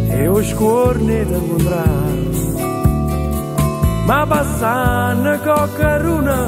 e 0.10 0.28
o 0.28 0.42
scorne 0.42 1.24
da 1.30 1.38
mondrà 1.38 1.84
ma 4.08 4.26
passando 4.26 5.38
coccaruna 5.44 6.40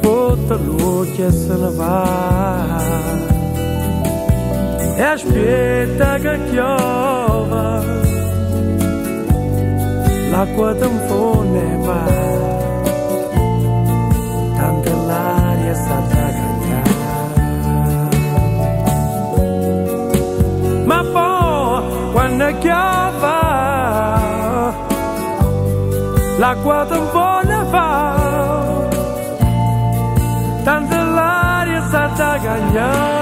tutta 0.00 0.54
luce 0.54 1.30
se 1.30 1.54
ne 1.54 1.70
va. 1.76 2.80
E 4.96 5.02
aspetta 5.02 6.16
che 6.16 6.38
piova 6.50 7.84
l'acqua 10.30 10.72
ne 10.72 11.78
va 11.84 12.21
piova 22.60 23.40
l'acqua 26.38 26.84
ne 27.44 27.60
va 27.70 27.90
tanto 30.64 30.96
l'aria 31.16 31.82
sta 31.88 32.06
da 32.16 33.21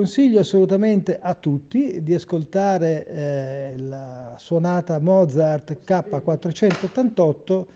Consiglio 0.00 0.40
assolutamente 0.40 1.18
a 1.20 1.34
tutti 1.34 2.02
di 2.02 2.14
ascoltare 2.14 3.06
eh, 3.06 3.74
la 3.76 4.34
suonata 4.38 4.98
Mozart 4.98 5.76
K488, 5.86 7.66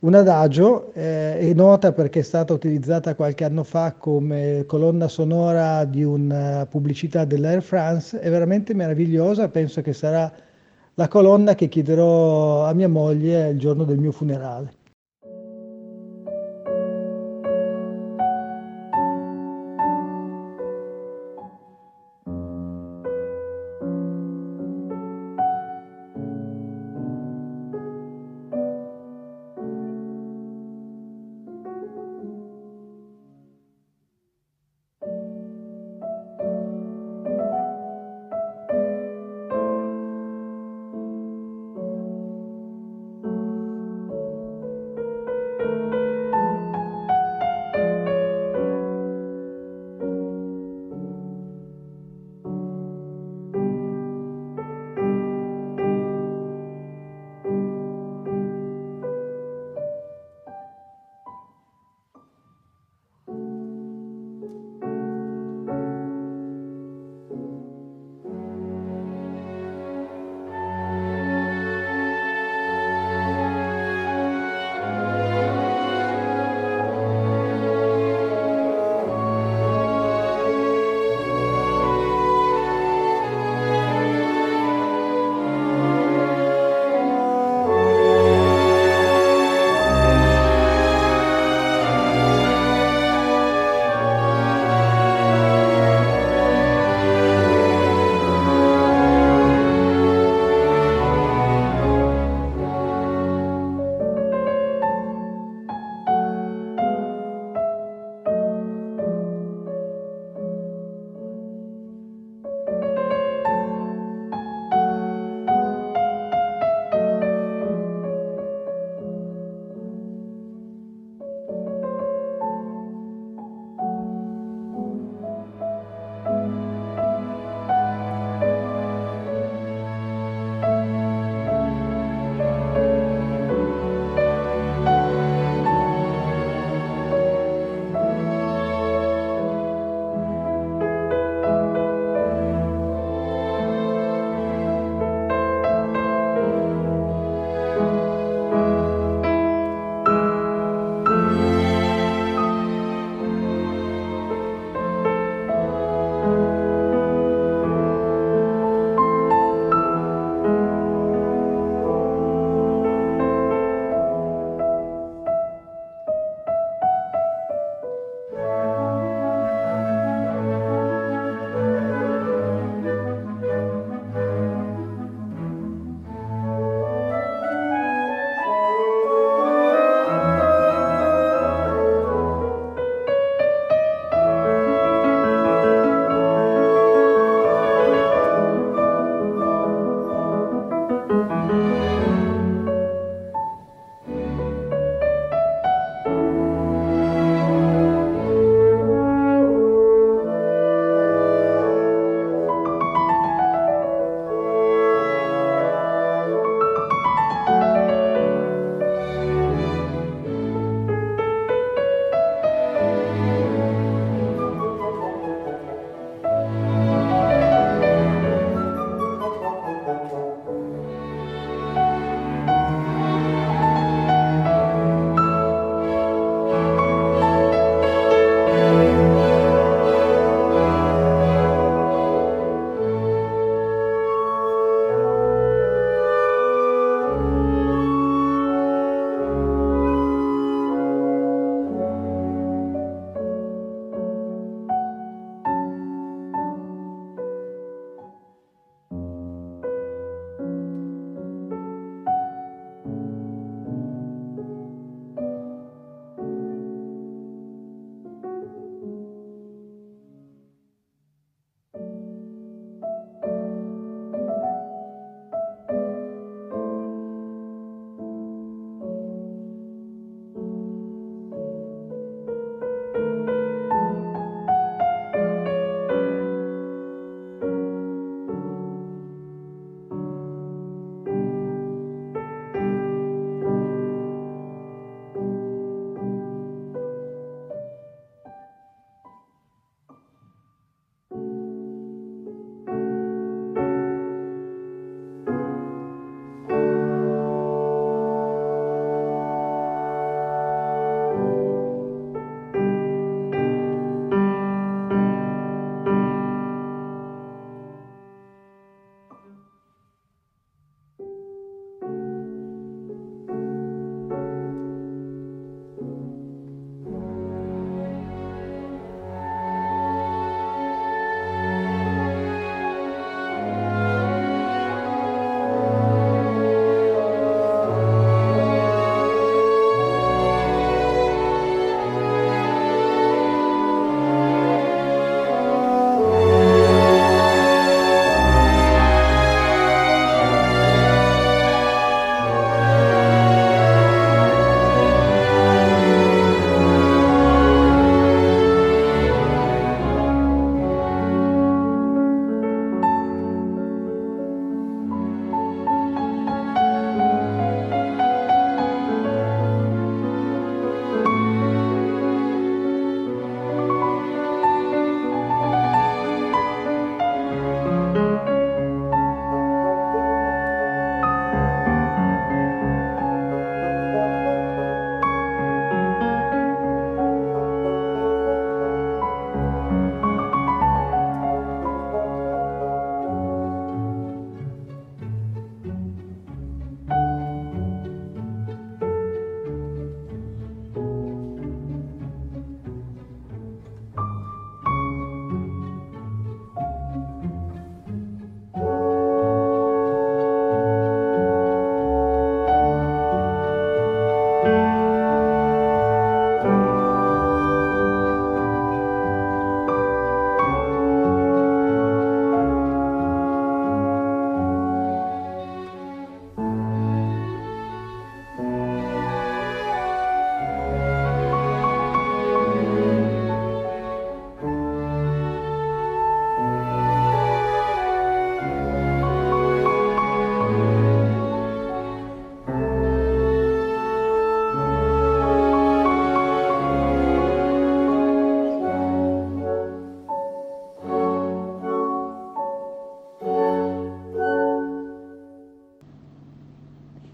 un 0.00 0.14
adagio, 0.14 0.92
eh, 0.92 1.38
è 1.38 1.54
nota 1.54 1.92
perché 1.92 2.18
è 2.18 2.22
stata 2.22 2.52
utilizzata 2.52 3.14
qualche 3.14 3.44
anno 3.44 3.64
fa 3.64 3.94
come 3.96 4.64
colonna 4.66 5.08
sonora 5.08 5.86
di 5.86 6.04
una 6.04 6.66
pubblicità 6.68 7.24
dell'Air 7.24 7.62
France, 7.62 8.20
è 8.20 8.28
veramente 8.28 8.74
meravigliosa, 8.74 9.48
penso 9.48 9.80
che 9.80 9.94
sarà 9.94 10.30
la 10.92 11.08
colonna 11.08 11.54
che 11.54 11.68
chiederò 11.68 12.66
a 12.66 12.74
mia 12.74 12.88
moglie 12.88 13.48
il 13.48 13.58
giorno 13.58 13.84
del 13.84 13.96
mio 13.96 14.12
funerale. 14.12 14.84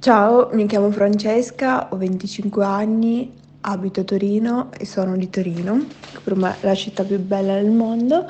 Ciao, 0.02 0.48
mi 0.50 0.66
chiamo 0.66 0.90
Francesca, 0.90 1.86
ho 1.92 1.96
25 1.96 2.64
anni, 2.64 3.32
abito 3.60 4.00
a 4.00 4.02
Torino 4.02 4.70
e 4.76 4.84
sono 4.84 5.16
di 5.16 5.30
Torino, 5.30 5.86
che 6.10 6.18
per 6.24 6.34
me 6.34 6.56
è 6.60 6.66
la 6.66 6.74
città 6.74 7.04
più 7.04 7.20
bella 7.20 7.54
del 7.54 7.70
mondo. 7.70 8.28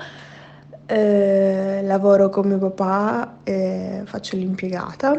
Eh, 0.84 1.80
lavoro 1.82 2.28
con 2.28 2.48
mio 2.48 2.58
papà, 2.58 3.38
e 3.42 4.02
faccio 4.04 4.36
l'impiegata, 4.36 5.18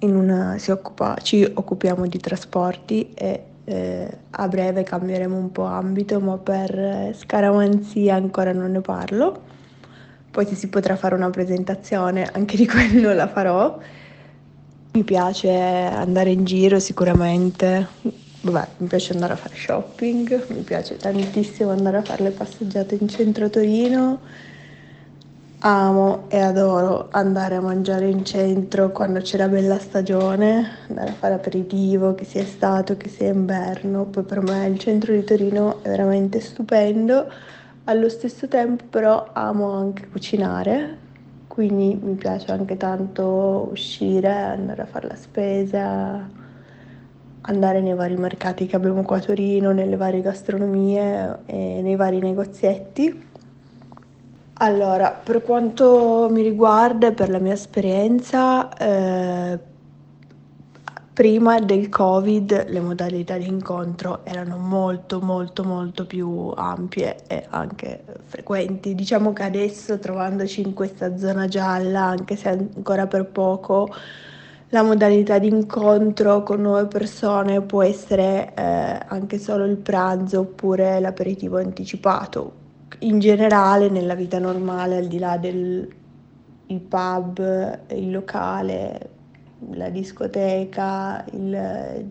una, 0.00 0.56
occupa, 0.70 1.18
ci 1.20 1.44
occupiamo 1.44 2.06
di 2.06 2.18
trasporti 2.18 3.10
e 3.12 3.44
eh, 3.64 4.18
a 4.30 4.48
breve 4.48 4.84
cambieremo 4.84 5.36
un 5.36 5.52
po' 5.52 5.64
ambito, 5.64 6.18
ma 6.18 6.38
per 6.38 7.10
scaramanzia 7.14 8.14
ancora 8.14 8.52
non 8.54 8.70
ne 8.70 8.80
parlo. 8.80 9.42
Poi 10.30 10.46
se 10.46 10.54
si 10.54 10.70
potrà 10.70 10.96
fare 10.96 11.14
una 11.14 11.28
presentazione 11.28 12.24
anche 12.24 12.56
di 12.56 12.66
quello 12.66 13.12
la 13.12 13.28
farò. 13.28 13.78
Mi 14.94 15.04
piace 15.04 15.50
andare 15.50 16.32
in 16.32 16.44
giro 16.44 16.78
sicuramente, 16.78 17.86
vabbè, 18.42 18.68
mi 18.76 18.88
piace 18.88 19.14
andare 19.14 19.32
a 19.32 19.36
fare 19.36 19.54
shopping, 19.54 20.48
mi 20.48 20.60
piace 20.60 20.96
tantissimo 20.96 21.70
andare 21.70 21.96
a 21.96 22.02
fare 22.02 22.24
le 22.24 22.30
passeggiate 22.30 22.96
in 22.96 23.08
centro 23.08 23.48
Torino. 23.48 24.20
Amo 25.60 26.24
e 26.28 26.38
adoro 26.40 27.08
andare 27.10 27.54
a 27.54 27.62
mangiare 27.62 28.10
in 28.10 28.22
centro 28.22 28.90
quando 28.90 29.20
c'è 29.20 29.38
la 29.38 29.48
bella 29.48 29.78
stagione, 29.78 30.80
andare 30.88 31.08
a 31.08 31.14
fare 31.14 31.34
aperitivo, 31.34 32.14
che 32.14 32.24
sia 32.24 32.42
estate, 32.42 32.98
che 32.98 33.08
sia 33.08 33.28
inverno. 33.28 34.04
Poi 34.04 34.24
per 34.24 34.42
me 34.42 34.66
il 34.66 34.78
centro 34.78 35.14
di 35.14 35.24
Torino 35.24 35.82
è 35.82 35.88
veramente 35.88 36.38
stupendo. 36.40 37.32
Allo 37.84 38.08
stesso 38.10 38.46
tempo 38.46 38.84
però 38.90 39.30
amo 39.32 39.72
anche 39.72 40.06
cucinare, 40.08 40.98
quindi 41.52 42.00
mi 42.02 42.14
piace 42.14 42.50
anche 42.50 42.78
tanto 42.78 43.68
uscire, 43.70 44.32
andare 44.32 44.80
a 44.80 44.86
fare 44.86 45.06
la 45.06 45.16
spesa, 45.16 46.26
andare 47.42 47.80
nei 47.82 47.92
vari 47.92 48.16
mercati 48.16 48.64
che 48.64 48.74
abbiamo 48.74 49.02
qua 49.02 49.18
a 49.18 49.20
Torino, 49.20 49.70
nelle 49.70 49.96
varie 49.96 50.22
gastronomie 50.22 51.40
e 51.44 51.82
nei 51.82 51.94
vari 51.94 52.20
negozietti. 52.20 53.28
Allora, 54.54 55.10
per 55.10 55.42
quanto 55.42 56.26
mi 56.30 56.40
riguarda 56.40 57.08
e 57.08 57.12
per 57.12 57.28
la 57.28 57.38
mia 57.38 57.52
esperienza, 57.52 58.74
eh, 58.74 59.58
prima 61.12 61.58
del 61.60 61.90
Covid 61.90 62.68
le 62.68 62.80
modalità 62.80 63.36
di 63.36 63.46
incontro 63.46 64.24
erano 64.24 64.56
molto 64.56 65.20
molto 65.20 65.62
molto 65.62 66.06
più 66.06 66.50
ampie 66.54 67.16
e 67.26 67.46
anche 67.50 68.02
frequenti. 68.24 68.94
Diciamo 68.94 69.32
che 69.32 69.42
adesso 69.42 69.98
trovandoci 69.98 70.62
in 70.62 70.72
questa 70.72 71.16
zona 71.18 71.46
gialla, 71.48 72.02
anche 72.02 72.36
se 72.36 72.48
ancora 72.48 73.06
per 73.06 73.26
poco, 73.26 73.94
la 74.70 74.82
modalità 74.82 75.38
di 75.38 75.48
incontro 75.48 76.42
con 76.42 76.62
nuove 76.62 76.86
persone 76.86 77.60
può 77.60 77.82
essere 77.82 78.54
eh, 78.54 79.00
anche 79.06 79.38
solo 79.38 79.66
il 79.66 79.76
pranzo 79.76 80.40
oppure 80.40 80.98
l'aperitivo 80.98 81.58
anticipato. 81.58 82.60
In 83.00 83.18
generale 83.18 83.90
nella 83.90 84.14
vita 84.14 84.38
normale, 84.38 84.96
al 84.96 85.08
di 85.08 85.18
là 85.18 85.36
del 85.36 85.86
pub, 86.88 87.80
il 87.90 88.10
locale, 88.10 89.10
la 89.70 89.88
discoteca, 89.90 91.24
il, 91.32 92.04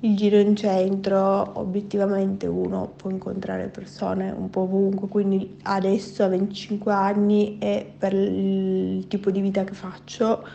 il 0.00 0.16
giro 0.16 0.38
in 0.38 0.54
centro, 0.54 1.58
obiettivamente 1.58 2.46
uno 2.46 2.92
può 2.96 3.10
incontrare 3.10 3.66
persone 3.68 4.30
un 4.30 4.48
po' 4.50 4.60
ovunque, 4.60 5.08
quindi 5.08 5.58
adesso 5.62 6.22
a 6.22 6.28
25 6.28 6.92
anni 6.92 7.58
e 7.58 7.90
per 7.98 8.12
il 8.12 9.06
tipo 9.08 9.30
di 9.30 9.40
vita 9.40 9.64
che 9.64 9.74
faccio, 9.74 10.46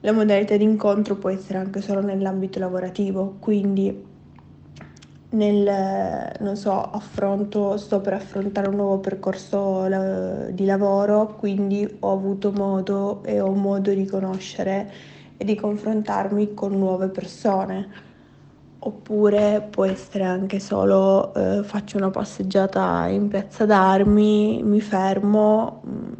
la 0.00 0.12
modalità 0.12 0.56
di 0.56 0.64
incontro 0.64 1.16
può 1.16 1.30
essere 1.30 1.58
anche 1.58 1.80
solo 1.80 2.00
nell'ambito 2.00 2.58
lavorativo, 2.58 3.36
quindi 3.38 4.10
nel, 5.32 6.32
non 6.40 6.56
so, 6.56 6.82
affronto, 6.90 7.76
sto 7.76 8.00
per 8.00 8.14
affrontare 8.14 8.68
un 8.68 8.76
nuovo 8.76 8.98
percorso 8.98 9.86
di 10.50 10.64
lavoro, 10.64 11.36
quindi 11.36 11.88
ho 12.00 12.12
avuto 12.12 12.52
modo 12.52 13.22
e 13.24 13.40
ho 13.40 13.52
modo 13.52 13.92
di 13.92 14.04
conoscere 14.06 14.92
e 15.42 15.44
di 15.44 15.56
confrontarmi 15.56 16.54
con 16.54 16.78
nuove 16.78 17.08
persone. 17.08 18.10
Oppure 18.78 19.66
può 19.70 19.84
essere 19.84 20.24
anche 20.24 20.58
solo 20.58 21.34
eh, 21.34 21.62
faccio 21.62 21.98
una 21.98 22.10
passeggiata 22.10 23.06
in 23.08 23.28
piazza 23.28 23.64
d'armi, 23.64 24.62
mi 24.64 24.80
fermo, 24.80 25.82
mm, 25.86 26.12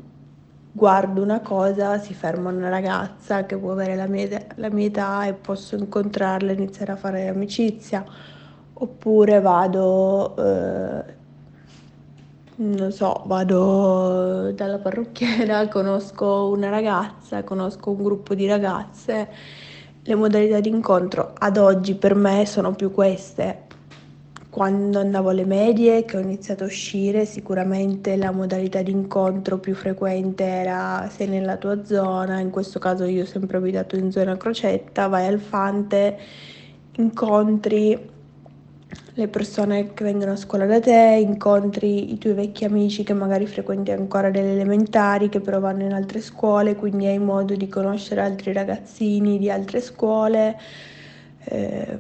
guardo 0.73 1.23
una 1.23 1.41
cosa, 1.41 1.99
si 1.99 2.15
ferma 2.15 2.51
una 2.51 2.69
ragazza 2.69 3.47
che 3.47 3.57
può 3.57 3.73
avere 3.73 3.97
la 3.97 4.07
mia, 4.07 4.29
la 4.57 4.71
mia 4.71 4.87
età 4.87 5.27
e 5.27 5.35
posso 5.35 5.77
incontrarla 5.77 6.51
e 6.51 6.55
iniziare 6.55 6.93
a 6.93 6.97
fare 6.97 7.29
amicizia. 7.29 8.05
Oppure 8.75 9.41
vado 9.41 10.37
eh, 10.37 11.21
non 12.57 12.93
so, 12.93 13.23
vado 13.27 14.53
dalla 14.53 14.79
parrucchiera, 14.79 15.69
conosco 15.71 16.51
una 16.51 16.69
ragazza, 16.69 17.43
conosco 17.45 17.91
un 17.91 18.03
gruppo 18.03 18.35
di 18.35 18.47
ragazze. 18.47 19.29
Le 20.05 20.15
modalità 20.15 20.61
di 20.61 20.69
incontro 20.69 21.33
ad 21.39 21.57
oggi 21.57 21.95
per 21.95 22.15
me 22.15 22.45
sono 22.47 22.75
più 22.75 22.91
queste. 22.91 23.71
Quando 24.51 24.99
andavo 24.99 25.31
alle 25.31 25.47
medie, 25.47 26.05
che 26.05 26.19
ho 26.19 26.21
iniziato 26.21 26.65
a 26.65 26.67
uscire, 26.67 27.25
sicuramente 27.25 28.17
la 28.17 28.33
modalità 28.33 28.83
di 28.83 28.91
incontro 28.91 29.59
più 29.59 29.75
frequente 29.75 30.45
era 30.45 31.09
sei 31.11 31.29
nella 31.29 31.57
tua 31.57 31.85
zona, 31.85 32.39
in 32.41 32.51
questo 32.51 32.79
caso 32.79 33.05
io 33.05 33.23
ho 33.23 33.27
sempre 33.27 33.57
abitato 33.57 33.97
in 33.97 34.13
zona 34.13 34.37
Crocetta, 34.37 35.07
vai 35.07 35.27
al 35.27 35.39
Fante, 35.39 36.19
incontri 36.97 38.11
le 39.15 39.29
persone 39.29 39.93
che 39.95 40.05
vengono 40.05 40.33
a 40.33 40.37
scuola 40.37 40.67
da 40.67 40.81
te, 40.81 41.19
incontri 41.23 42.13
i 42.13 42.19
tuoi 42.19 42.35
vecchi 42.35 42.65
amici 42.65 43.03
che 43.03 43.13
magari 43.13 43.47
frequenti 43.47 43.91
ancora 43.91 44.31
delle 44.31 44.53
elementari, 44.53 45.29
che 45.29 45.41
però 45.41 45.61
vanno 45.61 45.83
in 45.85 45.93
altre 45.93 46.21
scuole, 46.21 46.77
quindi 46.77 47.07
hai 47.07 47.19
modo 47.19 47.55
di 47.55 47.69
conoscere 47.69 48.23
altri 48.23 48.53
ragazzini 48.53 49.39
di 49.39 49.51
altre 49.51 49.81
scuole. 49.81 50.59
Eh, 51.45 51.99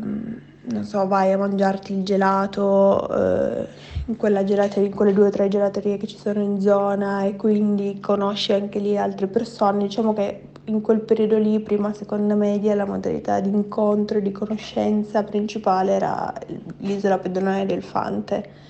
non 0.65 0.85
so, 0.85 1.07
vai 1.07 1.33
a 1.33 1.39
mangiarti 1.39 1.93
il 1.93 2.05
gelato 2.05 3.09
eh, 3.09 3.67
in, 4.07 4.17
gelateria, 4.45 4.89
in 4.89 4.95
quelle 4.95 5.13
due 5.13 5.27
o 5.27 5.31
tre 5.31 5.49
gelaterie 5.49 5.97
che 5.97 6.07
ci 6.07 6.17
sono 6.17 6.41
in 6.41 6.61
zona 6.61 7.25
e 7.25 7.35
quindi 7.35 7.99
conosci 8.01 8.53
anche 8.53 8.79
lì 8.79 8.97
altre 8.97 9.27
persone. 9.27 9.85
Diciamo 9.85 10.13
che 10.13 10.51
in 10.67 10.81
quel 10.81 11.01
periodo 11.01 11.39
lì, 11.39 11.59
prima 11.59 11.93
seconda 11.93 12.37
media, 12.37 12.77
la 12.77 12.87
modalità 12.87 13.41
di 13.41 13.49
incontro 13.49 14.19
e 14.19 14.23
di 14.23 14.31
conoscenza 14.31 15.25
principale 15.25 15.93
era 15.93 16.33
l'isola 16.79 17.19
pedonale 17.19 17.67
del 17.67 17.83
Fante. 17.83 18.61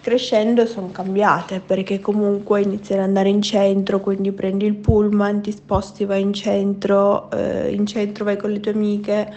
Crescendo 0.00 0.64
sono 0.64 0.90
cambiate 0.90 1.60
perché 1.60 2.00
comunque 2.00 2.62
inizi 2.62 2.94
ad 2.94 3.00
andare 3.00 3.28
in 3.28 3.42
centro, 3.42 4.00
quindi 4.00 4.32
prendi 4.32 4.64
il 4.64 4.76
pullman, 4.76 5.42
ti 5.42 5.52
sposti, 5.52 6.06
vai 6.06 6.22
in 6.22 6.32
centro, 6.32 7.30
eh, 7.32 7.70
in 7.74 7.84
centro 7.84 8.24
vai 8.24 8.38
con 8.38 8.50
le 8.50 8.60
tue 8.60 8.72
amiche, 8.72 9.30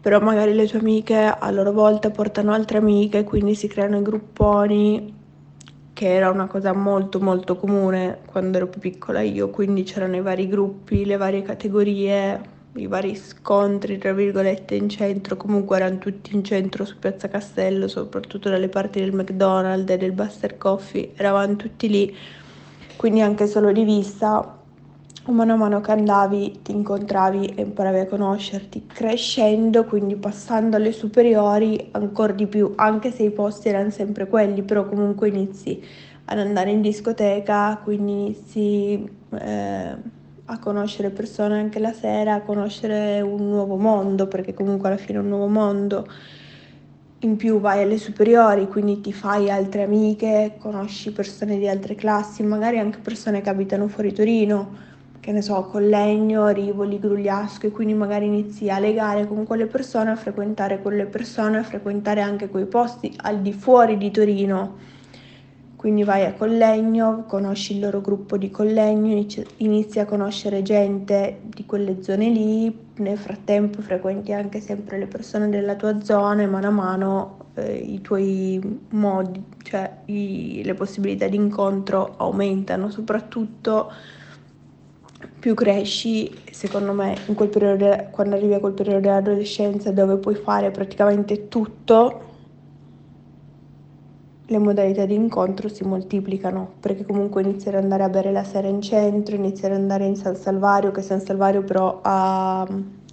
però 0.00 0.20
magari 0.20 0.54
le 0.54 0.66
tue 0.66 0.78
amiche 0.78 1.16
a 1.16 1.50
loro 1.50 1.72
volta 1.72 2.10
portano 2.10 2.52
altre 2.52 2.78
amiche, 2.78 3.24
quindi 3.24 3.54
si 3.54 3.68
creano 3.68 3.98
i 3.98 4.02
grupponi 4.02 5.18
che 5.92 6.14
era 6.14 6.30
una 6.30 6.46
cosa 6.46 6.72
molto 6.72 7.20
molto 7.20 7.56
comune 7.56 8.20
quando 8.24 8.56
ero 8.56 8.68
più 8.68 8.80
piccola. 8.80 9.20
Io, 9.20 9.50
quindi 9.50 9.82
c'erano 9.82 10.16
i 10.16 10.22
vari 10.22 10.48
gruppi, 10.48 11.04
le 11.04 11.18
varie 11.18 11.42
categorie, 11.42 12.40
i 12.74 12.86
vari 12.86 13.14
scontri, 13.16 13.98
tra 13.98 14.14
virgolette, 14.14 14.74
in 14.76 14.88
centro, 14.88 15.36
comunque 15.36 15.76
erano 15.76 15.98
tutti 15.98 16.34
in 16.34 16.44
centro 16.44 16.86
su 16.86 16.98
Piazza 16.98 17.28
Castello, 17.28 17.86
soprattutto 17.88 18.48
dalle 18.48 18.68
parti 18.68 19.00
del 19.00 19.12
McDonald's 19.12 19.92
e 19.92 19.96
del 19.98 20.12
Buster 20.12 20.56
Coffee, 20.56 21.12
eravamo 21.16 21.56
tutti 21.56 21.88
lì, 21.90 22.16
quindi 22.96 23.20
anche 23.20 23.46
solo 23.46 23.72
di 23.72 23.84
vista 23.84 24.59
mano 25.26 25.52
a 25.52 25.56
mano 25.56 25.80
che 25.80 25.92
andavi 25.92 26.60
ti 26.62 26.72
incontravi 26.72 27.46
e 27.54 27.62
imparavi 27.62 27.98
a 27.98 28.06
conoscerti, 28.06 28.86
crescendo, 28.86 29.84
quindi 29.84 30.16
passando 30.16 30.76
alle 30.76 30.92
superiori 30.92 31.88
ancora 31.92 32.32
di 32.32 32.46
più, 32.46 32.72
anche 32.76 33.12
se 33.12 33.24
i 33.24 33.30
posti 33.30 33.68
erano 33.68 33.90
sempre 33.90 34.26
quelli, 34.26 34.62
però 34.62 34.86
comunque 34.86 35.28
inizi 35.28 35.82
ad 36.24 36.38
andare 36.38 36.70
in 36.70 36.80
discoteca, 36.80 37.80
quindi 37.82 38.12
inizi 38.12 39.10
eh, 39.38 39.96
a 40.44 40.58
conoscere 40.58 41.10
persone 41.10 41.58
anche 41.58 41.78
la 41.78 41.92
sera, 41.92 42.34
a 42.34 42.40
conoscere 42.42 43.20
un 43.20 43.48
nuovo 43.48 43.76
mondo, 43.76 44.26
perché 44.26 44.54
comunque 44.54 44.88
alla 44.88 44.96
fine 44.96 45.18
è 45.18 45.20
un 45.20 45.28
nuovo 45.28 45.46
mondo. 45.46 46.06
In 47.22 47.36
più 47.36 47.60
vai 47.60 47.82
alle 47.82 47.98
superiori, 47.98 48.66
quindi 48.66 49.00
ti 49.00 49.12
fai 49.12 49.50
altre 49.50 49.82
amiche, 49.82 50.54
conosci 50.58 51.12
persone 51.12 51.58
di 51.58 51.68
altre 51.68 51.94
classi, 51.94 52.42
magari 52.42 52.78
anche 52.78 52.98
persone 53.00 53.42
che 53.42 53.50
abitano 53.50 53.88
fuori 53.88 54.12
Torino 54.12 54.88
che 55.20 55.32
ne 55.32 55.42
so, 55.42 55.62
Collegno, 55.64 56.48
Rivoli, 56.48 56.98
Grugliasco 56.98 57.66
e 57.66 57.70
quindi 57.70 57.92
magari 57.92 58.24
inizi 58.24 58.70
a 58.70 58.78
legare 58.78 59.26
con 59.26 59.44
quelle 59.44 59.66
persone, 59.66 60.10
a 60.10 60.16
frequentare 60.16 60.80
quelle 60.80 61.04
persone, 61.04 61.58
a 61.58 61.62
frequentare 61.62 62.22
anche 62.22 62.48
quei 62.48 62.64
posti 62.64 63.14
al 63.18 63.40
di 63.40 63.52
fuori 63.52 63.98
di 63.98 64.10
Torino. 64.10 64.88
Quindi 65.76 66.04
vai 66.04 66.24
a 66.24 66.34
Collegno, 66.34 67.24
conosci 67.26 67.74
il 67.74 67.80
loro 67.80 68.00
gruppo 68.00 68.36
di 68.36 68.50
Collegno, 68.50 69.26
inizi 69.58 69.98
a 69.98 70.04
conoscere 70.04 70.62
gente 70.62 71.40
di 71.42 71.64
quelle 71.64 72.02
zone 72.02 72.28
lì, 72.28 72.78
nel 72.96 73.16
frattempo 73.16 73.80
frequenti 73.80 74.32
anche 74.32 74.60
sempre 74.60 74.98
le 74.98 75.06
persone 75.06 75.48
della 75.48 75.76
tua 75.76 76.02
zona 76.02 76.42
e 76.42 76.46
mano 76.46 76.66
a 76.66 76.70
mano 76.70 77.36
eh, 77.54 77.76
i 77.76 78.00
tuoi 78.02 78.80
modi, 78.90 79.42
cioè 79.62 79.90
i, 80.06 80.62
le 80.64 80.74
possibilità 80.74 81.28
di 81.28 81.36
incontro 81.36 82.14
aumentano, 82.18 82.90
soprattutto 82.90 83.90
più 85.40 85.54
cresci, 85.54 86.30
secondo 86.52 86.92
me, 86.92 87.16
in 87.26 87.34
periodo, 87.34 88.08
quando 88.10 88.36
arrivi 88.36 88.52
a 88.52 88.60
quel 88.60 88.74
periodo 88.74 89.00
dell'adolescenza 89.00 89.90
dove 89.90 90.18
puoi 90.18 90.34
fare 90.34 90.70
praticamente 90.70 91.48
tutto, 91.48 92.28
le 94.44 94.58
modalità 94.58 95.06
di 95.06 95.14
incontro 95.14 95.68
si 95.68 95.82
moltiplicano, 95.82 96.72
perché 96.78 97.06
comunque 97.06 97.40
iniziare 97.40 97.78
ad 97.78 97.84
andare 97.84 98.02
a 98.02 98.10
bere 98.10 98.32
la 98.32 98.44
sera 98.44 98.68
in 98.68 98.82
centro, 98.82 99.34
iniziare 99.34 99.74
ad 99.74 99.80
andare 99.80 100.04
in 100.04 100.16
San 100.16 100.36
Salvario, 100.36 100.90
che 100.90 101.00
San 101.00 101.20
Salvario 101.20 101.62
però 101.62 102.00
ha, 102.02 102.68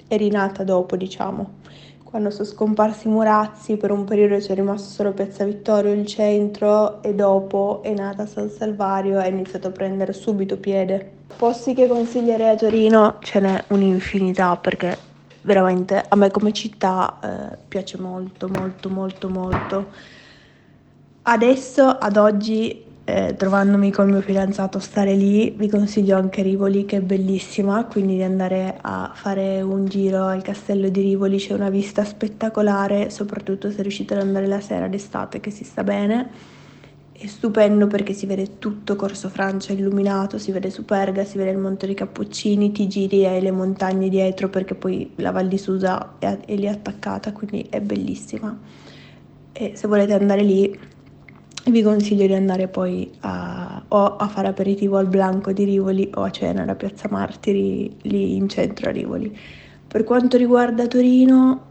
è 0.08 0.18
rinata 0.18 0.66
dopo, 0.66 0.98
diciamo. 0.98 1.56
Quando 2.04 2.30
sono 2.30 2.46
scomparsi 2.46 3.08
i 3.08 3.12
Murazzi, 3.12 3.78
per 3.78 3.92
un 3.92 4.04
periodo 4.04 4.38
c'è 4.38 4.54
rimasto 4.54 4.90
solo 4.90 5.14
Piazza 5.14 5.46
Vittorio, 5.46 5.94
il 5.94 6.06
centro, 6.06 7.02
e 7.02 7.14
dopo 7.14 7.82
è 7.84 7.94
nata 7.94 8.26
San 8.26 8.50
Salvario 8.50 9.20
e 9.20 9.24
ha 9.24 9.28
iniziato 9.28 9.68
a 9.68 9.72
prendere 9.72 10.12
subito 10.12 10.58
piede. 10.58 11.17
Posti 11.36 11.74
che 11.74 11.88
consiglierei 11.88 12.50
a 12.50 12.56
Torino 12.56 13.18
ce 13.20 13.40
n'è 13.40 13.64
un'infinità 13.68 14.56
perché 14.56 14.98
veramente 15.42 16.04
a 16.08 16.16
me 16.16 16.32
come 16.32 16.52
città 16.52 17.20
eh, 17.22 17.58
piace 17.68 18.00
molto, 18.00 18.48
molto, 18.48 18.90
molto, 18.90 19.30
molto. 19.30 19.88
Adesso, 21.24 21.84
ad 21.86 22.18
oggi, 22.18 22.84
eh, 23.04 23.36
trovandomi 23.38 23.92
col 23.92 24.08
mio 24.08 24.22
fidanzato 24.22 24.78
a 24.78 24.82
stare 24.82 25.14
lì, 25.14 25.52
vi 25.52 25.70
consiglio 25.70 26.18
anche 26.18 26.42
Rivoli 26.42 26.86
che 26.86 26.98
è 26.98 27.02
bellissima, 27.02 27.86
quindi 27.86 28.16
di 28.16 28.24
andare 28.24 28.78
a 28.82 29.12
fare 29.14 29.62
un 29.62 29.86
giro 29.86 30.26
al 30.26 30.42
castello 30.42 30.90
di 30.90 31.02
Rivoli, 31.02 31.38
c'è 31.38 31.54
una 31.54 31.70
vista 31.70 32.04
spettacolare, 32.04 33.10
soprattutto 33.10 33.70
se 33.72 33.82
riuscite 33.82 34.16
ad 34.16 34.22
andare 34.22 34.48
la 34.48 34.60
sera 34.60 34.88
d'estate 34.88 35.40
che 35.40 35.52
si 35.52 35.64
sta 35.64 35.84
bene 35.84 36.56
è 37.20 37.26
stupendo 37.26 37.88
perché 37.88 38.14
si 38.14 38.28
vede 38.28 38.60
tutto 38.60 38.96
Corso 38.96 39.30
Francia 39.30 39.74
illuminato, 39.74 40.38
si 40.38 40.52
vede 40.52 40.70
Superga, 40.70 41.24
si 41.24 41.38
vede 41.38 41.50
il 41.50 41.58
Monte 41.58 41.88
dei 41.88 41.96
Cappuccini, 41.96 42.72
ti 42.72 42.88
giri 42.88 43.26
e 43.26 43.42
le 43.42 43.50
montagne 43.50 44.08
dietro 44.08 44.50
perché 44.50 44.76
poi 44.76 45.14
la 45.16 45.32
Val 45.32 45.48
di 45.48 45.58
Susa 45.58 46.14
è, 46.20 46.38
è 46.46 46.56
lì 46.56 46.68
attaccata, 46.68 47.32
quindi 47.32 47.66
è 47.70 47.82
bellissima. 47.82 48.56
E 49.52 49.72
se 49.74 49.88
volete 49.88 50.14
andare 50.14 50.44
lì 50.44 50.80
vi 51.66 51.82
consiglio 51.82 52.28
di 52.28 52.34
andare 52.34 52.68
poi 52.68 53.12
a, 53.22 53.84
o 53.88 54.16
a 54.16 54.28
fare 54.28 54.48
aperitivo 54.48 54.98
al 54.98 55.08
Blanco 55.08 55.52
di 55.52 55.64
Rivoli 55.64 56.12
o 56.14 56.22
a 56.22 56.30
cena 56.30 56.62
alla 56.62 56.76
Piazza 56.76 57.08
Martiri 57.10 57.98
lì 58.04 58.36
in 58.36 58.48
centro 58.48 58.90
a 58.90 58.92
Rivoli. 58.92 59.36
Per 59.88 60.04
quanto 60.04 60.38
riguarda 60.38 60.86
Torino, 60.86 61.62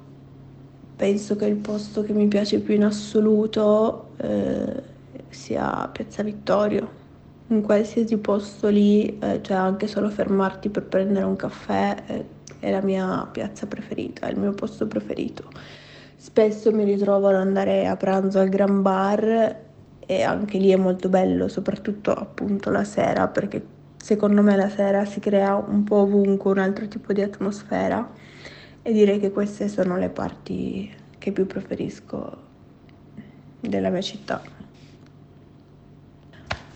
penso 0.96 1.36
che 1.36 1.46
il 1.46 1.56
posto 1.56 2.02
che 2.02 2.12
mi 2.12 2.26
piace 2.26 2.58
più 2.58 2.74
in 2.74 2.82
assoluto 2.82 4.08
eh, 4.16 4.94
sia 5.36 5.88
Piazza 5.92 6.22
Vittorio. 6.22 7.04
In 7.48 7.62
qualsiasi 7.62 8.16
posto 8.16 8.68
lì, 8.68 9.18
eh, 9.20 9.40
cioè 9.42 9.56
anche 9.56 9.86
solo 9.86 10.10
fermarti 10.10 10.68
per 10.68 10.84
prendere 10.84 11.24
un 11.24 11.36
caffè, 11.36 12.02
eh, 12.06 12.24
è 12.58 12.70
la 12.70 12.82
mia 12.82 13.28
piazza 13.30 13.66
preferita, 13.66 14.26
è 14.26 14.30
il 14.30 14.38
mio 14.38 14.52
posto 14.52 14.86
preferito. 14.88 15.44
Spesso 16.16 16.72
mi 16.72 16.82
ritrovo 16.82 17.28
ad 17.28 17.36
andare 17.36 17.86
a 17.86 17.96
pranzo 17.96 18.40
al 18.40 18.48
Gran 18.48 18.82
Bar 18.82 19.64
e 20.04 20.22
anche 20.22 20.58
lì 20.58 20.70
è 20.70 20.76
molto 20.76 21.08
bello, 21.08 21.46
soprattutto 21.46 22.12
appunto 22.12 22.70
la 22.70 22.84
sera, 22.84 23.28
perché 23.28 23.64
secondo 23.96 24.42
me 24.42 24.56
la 24.56 24.68
sera 24.68 25.04
si 25.04 25.20
crea 25.20 25.54
un 25.54 25.84
po' 25.84 25.98
ovunque 25.98 26.50
un 26.50 26.58
altro 26.58 26.88
tipo 26.88 27.12
di 27.12 27.22
atmosfera 27.22 28.08
e 28.82 28.92
direi 28.92 29.20
che 29.20 29.30
queste 29.30 29.68
sono 29.68 29.96
le 29.96 30.08
parti 30.08 30.92
che 31.18 31.32
più 31.32 31.46
preferisco 31.46 32.44
della 33.60 33.90
mia 33.90 34.00
città. 34.02 34.55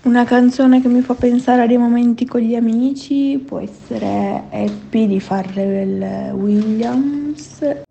Una 0.02 0.24
canzone 0.24 0.80
che 0.80 0.88
mi 0.88 1.02
fa 1.02 1.14
pensare 1.14 1.62
a 1.62 1.66
dei 1.66 1.76
momenti 1.76 2.24
con 2.24 2.40
gli 2.40 2.54
amici 2.54 3.38
può 3.38 3.58
essere 3.60 4.48
Happy 4.50 5.06
di 5.06 5.20
Pharrell 5.20 6.32
Williams 6.32 7.82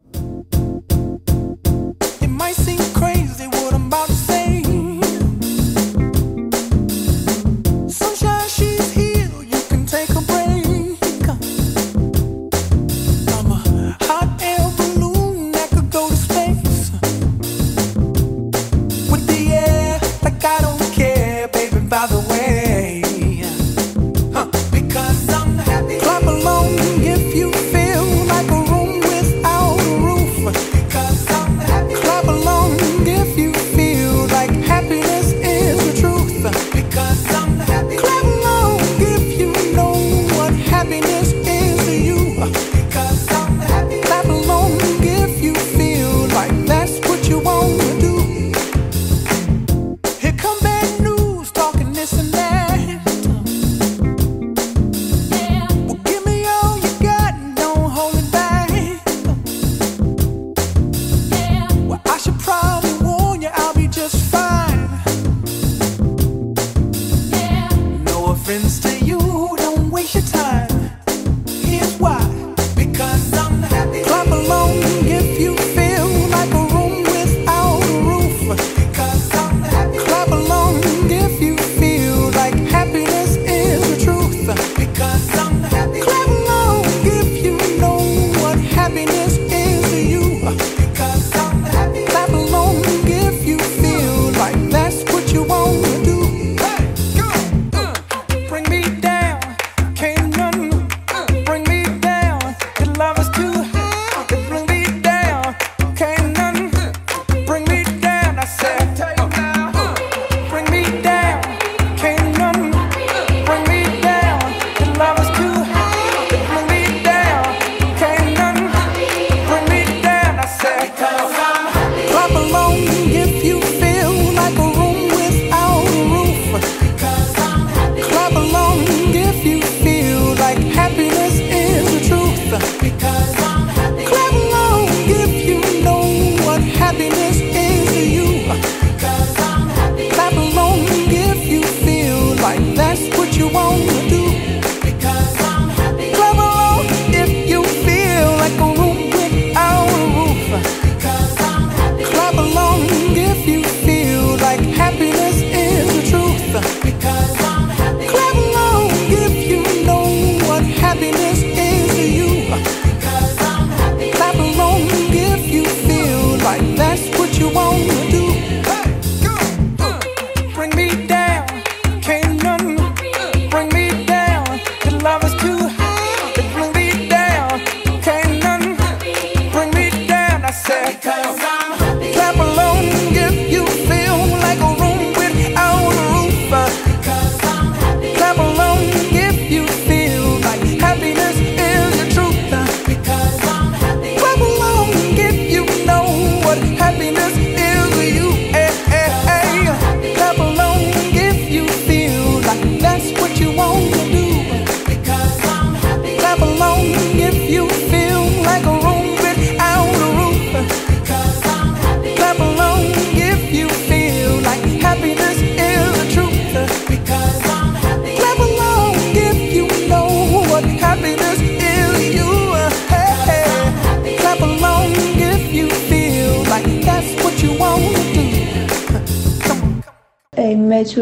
happens 68.49 68.79
to 68.79 69.05
you. 69.05 69.08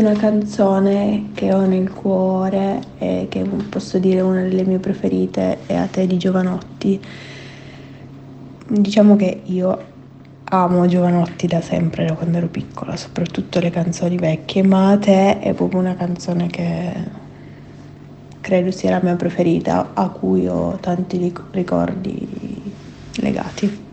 Una 0.08 0.18
canzone 0.18 1.32
che 1.34 1.54
ho 1.54 1.66
nel 1.66 1.92
cuore 1.92 2.80
e 2.98 3.28
che 3.30 3.42
posso 3.42 4.00
dire 4.00 4.22
una 4.22 4.42
delle 4.42 4.64
mie 4.64 4.80
preferite 4.80 5.66
è 5.66 5.76
A 5.76 5.86
te 5.86 6.08
di 6.08 6.18
Giovanotti. 6.18 7.00
Diciamo 8.70 9.18
che 9.18 9.42
io 9.44 9.86
amo 10.46 10.86
Giovanotti 10.88 11.46
da 11.48 11.60
sempre, 11.60 12.06
da 12.06 12.14
quando 12.14 12.38
ero 12.38 12.48
piccola, 12.48 12.96
soprattutto 12.96 13.60
le 13.60 13.70
canzoni 13.70 14.18
vecchie, 14.18 14.64
ma 14.64 14.92
A 14.92 14.98
te 14.98 15.40
è 15.40 15.54
proprio 15.54 15.82
una 15.82 15.96
canzone 15.96 16.48
che 16.48 16.94
credo 18.40 18.72
sia 18.72 18.92
la 18.92 19.02
mia 19.04 19.16
preferita, 19.18 19.92
a 19.94 20.08
cui 20.08 20.48
ho 20.48 20.78
tanti 20.80 21.34
ricordi 21.52 22.74
legati. 23.16 23.87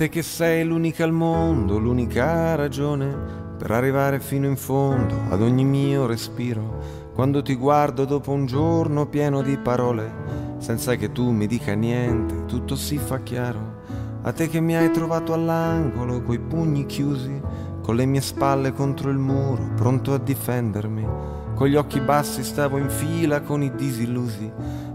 Te 0.00 0.08
che 0.08 0.22
sei 0.22 0.64
l'unica 0.64 1.04
al 1.04 1.12
mondo, 1.12 1.76
l'unica 1.76 2.54
ragione 2.54 3.14
per 3.58 3.70
arrivare 3.70 4.18
fino 4.18 4.46
in 4.46 4.56
fondo 4.56 5.14
ad 5.28 5.42
ogni 5.42 5.62
mio 5.62 6.06
respiro. 6.06 7.10
Quando 7.12 7.42
ti 7.42 7.54
guardo 7.54 8.06
dopo 8.06 8.32
un 8.32 8.46
giorno 8.46 9.08
pieno 9.08 9.42
di 9.42 9.58
parole, 9.58 10.10
senza 10.56 10.94
che 10.94 11.12
tu 11.12 11.30
mi 11.32 11.46
dica 11.46 11.74
niente, 11.74 12.46
tutto 12.46 12.76
si 12.76 12.96
fa 12.96 13.18
chiaro. 13.18 13.82
A 14.22 14.32
te 14.32 14.48
che 14.48 14.60
mi 14.60 14.74
hai 14.74 14.90
trovato 14.90 15.34
all'angolo, 15.34 16.22
coi 16.22 16.38
pugni 16.38 16.86
chiusi, 16.86 17.38
con 17.82 17.94
le 17.94 18.06
mie 18.06 18.22
spalle 18.22 18.72
contro 18.72 19.10
il 19.10 19.18
muro, 19.18 19.72
pronto 19.76 20.14
a 20.14 20.18
difendermi. 20.18 21.06
Con 21.54 21.68
gli 21.68 21.76
occhi 21.76 22.00
bassi 22.00 22.42
stavo 22.42 22.78
in 22.78 22.88
fila 22.88 23.42
con 23.42 23.62
i 23.62 23.70
disillusi. 23.74 24.50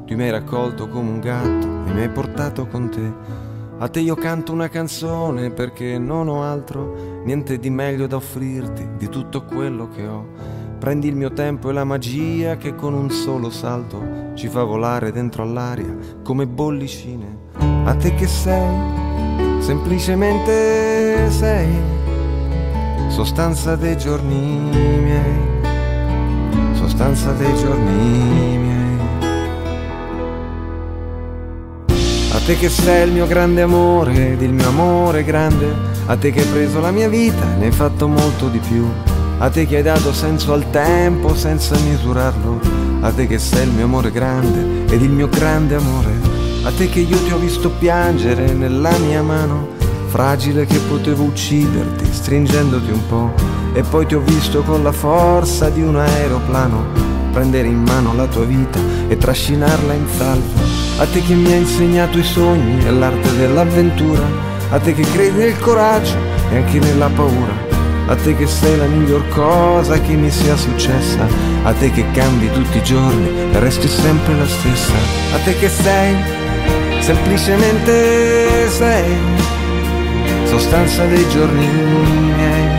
Tu 0.07 0.15
mi 0.15 0.23
hai 0.23 0.31
raccolto 0.31 0.87
come 0.87 1.11
un 1.11 1.19
gatto 1.19 1.67
e 1.85 1.93
mi 1.93 2.01
hai 2.01 2.09
portato 2.09 2.65
con 2.65 2.89
te. 2.89 3.53
A 3.77 3.89
te 3.89 3.99
io 3.99 4.15
canto 4.15 4.53
una 4.53 4.69
canzone 4.69 5.51
perché 5.51 5.99
non 5.99 6.29
ho 6.29 6.43
altro, 6.43 7.21
niente 7.25 7.59
di 7.59 7.69
meglio 7.69 8.07
da 8.07 8.15
offrirti 8.15 8.91
di 8.97 9.09
tutto 9.09 9.43
quello 9.43 9.89
che 9.89 10.07
ho. 10.07 10.27
Prendi 10.79 11.09
il 11.09 11.15
mio 11.17 11.33
tempo 11.33 11.69
e 11.69 11.73
la 11.73 11.83
magia 11.83 12.55
che 12.55 12.73
con 12.73 12.93
un 12.93 13.09
solo 13.09 13.49
salto 13.49 14.31
ci 14.35 14.47
fa 14.47 14.63
volare 14.63 15.11
dentro 15.11 15.43
all'aria 15.43 15.93
come 16.23 16.47
bollicine. 16.47 17.37
A 17.83 17.93
te 17.95 18.15
che 18.15 18.27
sei, 18.27 18.77
semplicemente 19.59 21.29
sei, 21.31 21.67
sostanza 23.09 23.75
dei 23.75 23.97
giorni 23.97 24.69
miei, 25.01 25.39
sostanza 26.75 27.33
dei 27.33 27.53
giorni 27.55 28.57
miei. 28.57 28.64
Te 32.45 32.55
che 32.57 32.69
sei 32.69 33.07
il 33.07 33.11
mio 33.11 33.25
grande 33.25 33.63
amore 33.63 34.33
ed 34.33 34.41
il 34.43 34.53
mio 34.53 34.67
amore 34.67 35.23
grande, 35.23 35.65
a 36.05 36.15
te 36.15 36.29
che 36.29 36.41
hai 36.41 36.45
preso 36.45 36.79
la 36.79 36.91
mia 36.91 37.09
vita 37.09 37.41
e 37.41 37.57
ne 37.57 37.65
hai 37.65 37.71
fatto 37.71 38.07
molto 38.07 38.49
di 38.49 38.59
più, 38.59 38.87
a 39.39 39.49
te 39.49 39.65
che 39.65 39.77
hai 39.77 39.81
dato 39.81 40.13
senso 40.13 40.53
al 40.53 40.69
tempo 40.69 41.33
senza 41.33 41.75
misurarlo, 41.79 42.59
a 43.01 43.11
te 43.11 43.25
che 43.25 43.39
sei 43.39 43.63
il 43.63 43.71
mio 43.71 43.85
amore 43.85 44.11
grande 44.11 44.85
ed 44.93 45.01
il 45.01 45.09
mio 45.09 45.27
grande 45.27 45.73
amore, 45.73 46.11
a 46.61 46.71
te 46.71 46.87
che 46.87 46.99
io 46.99 47.17
ti 47.23 47.31
ho 47.31 47.39
visto 47.39 47.71
piangere 47.71 48.53
nella 48.53 48.95
mia 48.99 49.23
mano, 49.23 49.69
fragile 50.09 50.67
che 50.67 50.77
potevo 50.87 51.23
ucciderti 51.23 52.05
stringendoti 52.13 52.91
un 52.91 53.07
po', 53.07 53.33
e 53.73 53.81
poi 53.81 54.05
ti 54.05 54.13
ho 54.13 54.21
visto 54.21 54.61
con 54.61 54.83
la 54.83 54.91
forza 54.91 55.69
di 55.69 55.81
un 55.81 55.95
aeroplano 55.95 57.13
prendere 57.31 57.67
in 57.67 57.81
mano 57.81 58.13
la 58.13 58.27
tua 58.27 58.45
vita 58.45 58.79
e 59.07 59.17
trascinarla 59.17 59.93
in 59.93 60.05
salvo 60.15 60.84
a 60.97 61.05
te 61.07 61.21
che 61.21 61.33
mi 61.33 61.51
hai 61.51 61.59
insegnato 61.59 62.17
i 62.17 62.23
sogni 62.23 62.85
e 62.85 62.91
l'arte 62.91 63.35
dell'avventura, 63.35 64.23
a 64.69 64.79
te 64.79 64.93
che 64.93 65.03
credi 65.11 65.39
nel 65.39 65.59
coraggio 65.59 66.15
e 66.51 66.55
anche 66.55 66.79
nella 66.79 67.09
paura, 67.09 67.53
a 68.07 68.15
te 68.15 68.33
che 68.35 68.47
sei 68.47 68.77
la 68.77 68.85
miglior 68.85 69.27
cosa 69.29 69.99
che 69.99 70.13
mi 70.13 70.31
sia 70.31 70.55
successa, 70.55 71.27
a 71.63 71.73
te 71.73 71.91
che 71.91 72.05
cambi 72.11 72.49
tutti 72.49 72.77
i 72.77 72.83
giorni 72.83 73.27
e 73.51 73.59
resti 73.59 73.89
sempre 73.89 74.35
la 74.35 74.47
stessa, 74.47 74.93
a 75.33 75.37
te 75.43 75.57
che 75.57 75.67
sei, 75.67 76.15
semplicemente 77.01 78.69
sei, 78.69 79.17
sostanza 80.45 81.05
dei 81.07 81.27
giorni 81.27 81.67
miei, 81.67 82.69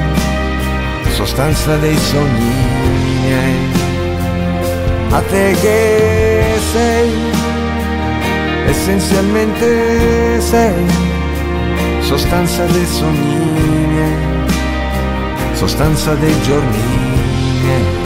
sostanza 1.11 1.77
dei 1.77 1.99
sogni 1.99 2.55
miei, 3.21 3.57
a 5.11 5.21
te 5.21 5.55
che 5.61 6.45
sei 6.73 7.46
essenzialmente 8.67 10.41
sei 10.41 10.87
sostanza 12.01 12.65
dei 12.67 12.87
sogni 12.87 13.37
miei, 13.87 14.17
sostanza 15.55 16.15
dei 16.15 16.41
giorni 16.43 16.79
miei. 17.63 18.05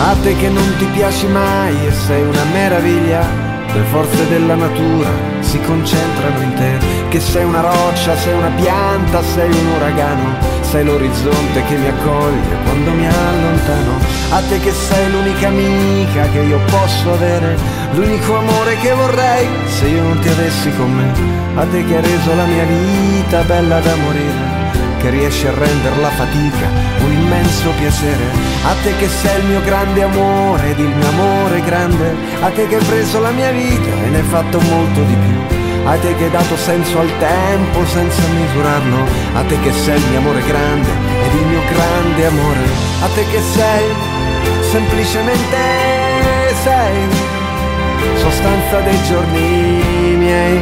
A 0.00 0.16
te 0.22 0.36
che 0.36 0.48
non 0.48 0.74
ti 0.78 0.86
piaci 0.86 1.26
mai 1.26 1.86
e 1.86 1.92
sei 1.92 2.22
una 2.22 2.44
meraviglia, 2.52 3.26
le 3.72 3.82
forze 3.90 4.28
della 4.28 4.54
natura 4.54 5.10
si 5.40 5.60
concentrano 5.60 6.40
in 6.40 6.54
te, 6.54 6.78
che 7.08 7.20
sei 7.20 7.44
una 7.44 7.60
roccia, 7.60 8.16
sei 8.16 8.34
una 8.34 8.50
pianta, 8.50 9.22
sei 9.22 9.50
un 9.50 9.66
uragano 9.76 10.47
sei 10.70 10.84
l'orizzonte 10.84 11.62
che 11.64 11.76
mi 11.76 11.88
accoglie 11.88 12.56
quando 12.64 12.90
mi 12.92 13.06
allontano. 13.06 13.96
A 14.30 14.42
te 14.48 14.60
che 14.60 14.72
sei 14.72 15.10
l'unica 15.10 15.48
amica 15.48 16.28
che 16.28 16.40
io 16.40 16.60
posso 16.66 17.12
avere, 17.12 17.56
l'unico 17.92 18.36
amore 18.36 18.76
che 18.76 18.92
vorrei 18.92 19.48
se 19.66 19.86
io 19.86 20.02
non 20.02 20.18
ti 20.18 20.28
avessi 20.28 20.70
con 20.76 20.92
me. 20.92 21.12
A 21.54 21.64
te 21.64 21.84
che 21.86 21.96
hai 21.96 22.02
reso 22.02 22.34
la 22.34 22.44
mia 22.44 22.64
vita 22.64 23.40
bella 23.42 23.80
da 23.80 23.94
morire 23.96 24.56
che 24.98 25.10
riesci 25.10 25.46
a 25.46 25.54
rendere 25.54 26.00
la 26.00 26.10
fatica 26.10 26.66
un 27.02 27.12
immenso 27.12 27.70
piacere. 27.78 28.24
A 28.64 28.74
te 28.82 28.94
che 28.96 29.08
sei 29.08 29.40
il 29.40 29.46
mio 29.46 29.62
grande 29.62 30.02
amore 30.02 30.70
ed 30.70 30.78
il 30.80 30.88
mio 30.88 31.08
amore 31.08 31.62
grande, 31.62 32.14
a 32.40 32.48
te 32.50 32.66
che 32.66 32.76
hai 32.76 32.84
preso 32.84 33.20
la 33.20 33.30
mia 33.30 33.50
vita 33.52 33.90
e 34.04 34.08
ne 34.10 34.18
hai 34.18 34.24
fatto 34.24 34.60
molto 34.60 35.02
di 35.02 35.14
più 35.14 35.57
a 35.84 35.96
te 35.98 36.14
che 36.16 36.24
hai 36.24 36.30
dato 36.30 36.56
senso 36.56 36.98
al 36.98 37.10
tempo 37.18 37.84
senza 37.86 38.22
misurarlo, 38.28 39.04
a 39.34 39.42
te 39.42 39.58
che 39.60 39.72
sei 39.72 39.96
il 39.96 40.06
mio 40.10 40.18
amore 40.18 40.42
grande 40.42 40.90
ed 41.24 41.34
il 41.34 41.46
mio 41.46 41.60
grande 41.72 42.26
amore, 42.26 42.64
a 43.02 43.08
te 43.14 43.24
che 43.30 43.40
sei, 43.40 43.84
semplicemente 44.70 45.56
sei, 46.62 46.96
sostanza 48.16 48.80
dei 48.80 49.02
giorni 49.04 50.16
miei, 50.16 50.60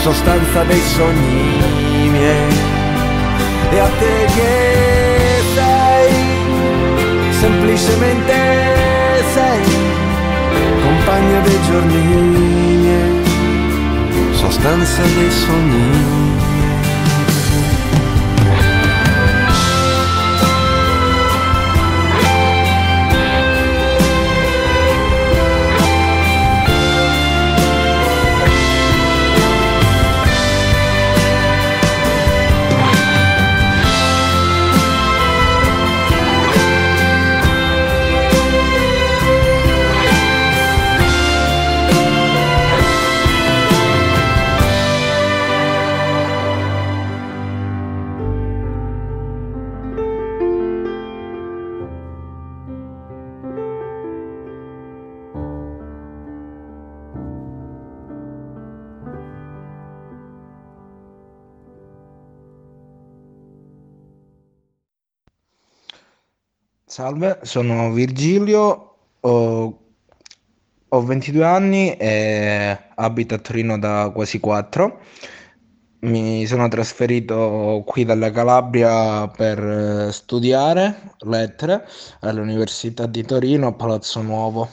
sostanza 0.00 0.62
dei 0.64 0.80
sogni 0.80 2.08
miei, 2.10 2.56
e 3.70 3.78
a 3.78 3.88
te 3.98 4.26
che 4.34 5.42
sei, 5.54 6.12
semplicemente 7.40 8.34
sei, 9.34 9.62
compagna 10.82 11.40
dei 11.40 11.58
giorni 11.62 11.96
miei 11.96 12.57
sostanza 14.38 15.02
dei 15.02 15.30
sogni. 15.32 16.47
Salve, 66.98 67.38
sono 67.42 67.92
Virgilio, 67.92 68.96
ho, 69.20 69.78
ho 70.88 71.00
22 71.04 71.44
anni 71.44 71.96
e 71.96 72.76
abito 72.96 73.36
a 73.36 73.38
Torino 73.38 73.78
da 73.78 74.10
quasi 74.12 74.40
4. 74.40 75.00
Mi 76.00 76.44
sono 76.46 76.66
trasferito 76.66 77.84
qui 77.86 78.04
dalla 78.04 78.32
Calabria 78.32 79.28
per 79.28 79.60
eh, 80.08 80.10
studiare 80.10 81.12
lettere 81.20 81.86
all'Università 82.22 83.06
di 83.06 83.22
Torino 83.24 83.68
a 83.68 83.72
Palazzo 83.74 84.20
Nuovo. 84.20 84.68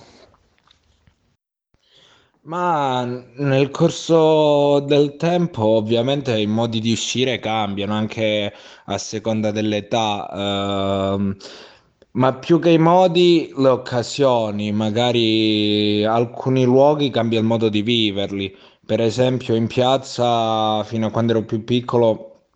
Ma 2.45 3.03
nel 3.37 3.69
corso 3.69 4.79
del 4.79 5.15
tempo 5.17 5.63
ovviamente 5.63 6.39
i 6.39 6.47
modi 6.47 6.79
di 6.79 6.91
uscire 6.91 7.39
cambiano 7.39 7.93
anche 7.93 8.51
a 8.85 8.97
seconda 8.97 9.51
dell'età, 9.51 11.13
ehm, 11.13 11.37
ma 12.15 12.33
più 12.33 12.59
che 12.59 12.69
i 12.71 12.77
modi, 12.77 13.51
le 13.57 13.69
occasioni, 13.69 14.71
magari 14.71 16.03
alcuni 16.05 16.63
luoghi 16.63 17.09
cambia 17.09 17.39
il 17.39 17.45
modo 17.45 17.69
di 17.69 17.81
viverli. 17.81 18.55
Per 18.85 19.01
esempio 19.01 19.55
in 19.55 19.67
piazza, 19.67 20.83
fino 20.83 21.07
a 21.07 21.11
quando 21.11 21.33
ero 21.33 21.43
più 21.43 21.63
piccolo, 21.63 22.47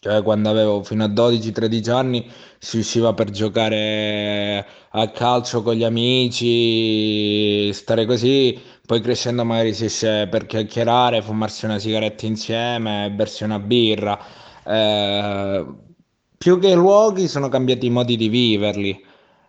cioè 0.00 0.22
quando 0.22 0.48
avevo 0.50 0.82
fino 0.84 1.02
a 1.04 1.08
12-13 1.08 1.90
anni, 1.90 2.30
si 2.58 2.78
usciva 2.78 3.12
per 3.12 3.30
giocare 3.30 4.64
a 4.90 5.10
calcio 5.10 5.62
con 5.62 5.74
gli 5.74 5.84
amici, 5.84 7.72
stare 7.72 8.06
così, 8.06 8.56
poi 8.86 9.00
crescendo 9.00 9.44
magari 9.44 9.74
si 9.74 9.86
esce 9.86 10.28
per 10.28 10.46
chiacchierare, 10.46 11.22
fumarsi 11.22 11.64
una 11.64 11.78
sigaretta 11.78 12.26
insieme, 12.26 13.10
bersi 13.10 13.42
una 13.44 13.58
birra. 13.58 14.18
Eh, 14.64 15.64
più 16.38 16.58
che 16.58 16.68
i 16.68 16.74
luoghi 16.74 17.28
sono 17.28 17.48
cambiati 17.48 17.86
i 17.86 17.90
modi 17.90 18.16
di 18.16 18.28
viverli 18.28 19.04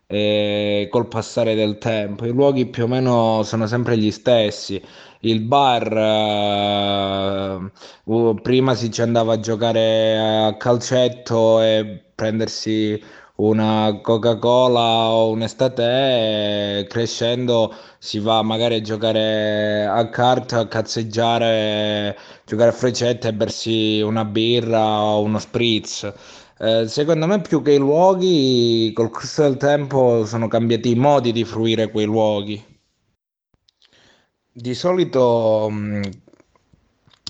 eh, 0.07 0.87
col 0.89 1.07
passare 1.07 1.55
del 1.55 1.77
tempo. 1.77 2.25
I 2.25 2.31
luoghi 2.31 2.65
più 2.67 2.83
o 2.83 2.87
meno 2.87 3.43
sono 3.43 3.67
sempre 3.67 3.97
gli 3.97 4.11
stessi. 4.11 4.81
Il 5.21 5.41
bar, 5.41 5.91
eh, 5.97 7.71
prima 8.41 8.75
si 8.75 8.91
ci 8.91 9.01
andava 9.01 9.33
a 9.33 9.39
giocare 9.39 10.17
a 10.45 10.55
calcetto 10.57 11.61
e 11.61 12.03
prendersi 12.15 13.01
una 13.35 13.99
Coca-Cola 14.01 15.09
o 15.11 15.29
un'estate, 15.31 16.79
e 16.79 16.85
crescendo 16.87 17.73
si 17.99 18.19
va 18.19 18.41
magari 18.41 18.75
a 18.75 18.81
giocare 18.81 19.85
a 19.85 20.09
carta, 20.09 20.59
a 20.59 20.67
cazzeggiare, 20.67 22.17
giocare 22.45 22.69
a 22.69 22.73
freccette 22.73 23.27
e 23.27 23.33
bersi 23.33 24.01
una 24.01 24.25
birra 24.25 25.01
o 25.01 25.21
uno 25.21 25.37
spritz. 25.39 26.11
Eh, 26.59 26.87
secondo 26.87 27.27
me 27.27 27.39
più 27.41 27.61
che 27.61 27.73
i 27.73 27.77
luoghi, 27.77 28.91
col 28.93 29.09
corso 29.11 29.43
del 29.43 29.57
tempo 29.57 30.25
sono 30.25 30.47
cambiati 30.47 30.91
i 30.91 30.95
modi 30.95 31.31
di 31.31 31.43
fruire 31.43 31.91
quei 31.91 32.05
luoghi. 32.05 32.63
Di 34.51 34.73
solito 34.73 35.69
mh, 35.69 36.01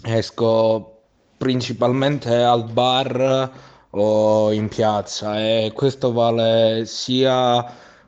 esco 0.03 1.01
principalmente 1.37 2.33
al 2.35 2.71
bar 2.71 3.51
o 3.91 4.51
in 4.53 4.67
piazza 4.69 5.39
e 5.39 5.71
questo 5.73 6.11
vale 6.13 6.85
sia 6.85 7.63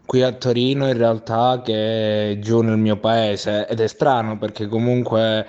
qui 0.06 0.24
a 0.24 0.32
Torino 0.32 0.88
in 0.88 0.98
realtà 0.98 1.62
che 1.64 2.38
giù 2.42 2.62
nel 2.62 2.78
mio 2.78 2.98
paese 2.98 3.68
ed 3.68 3.80
è 3.80 3.88
strano 3.88 4.38
perché 4.38 4.68
comunque 4.68 5.46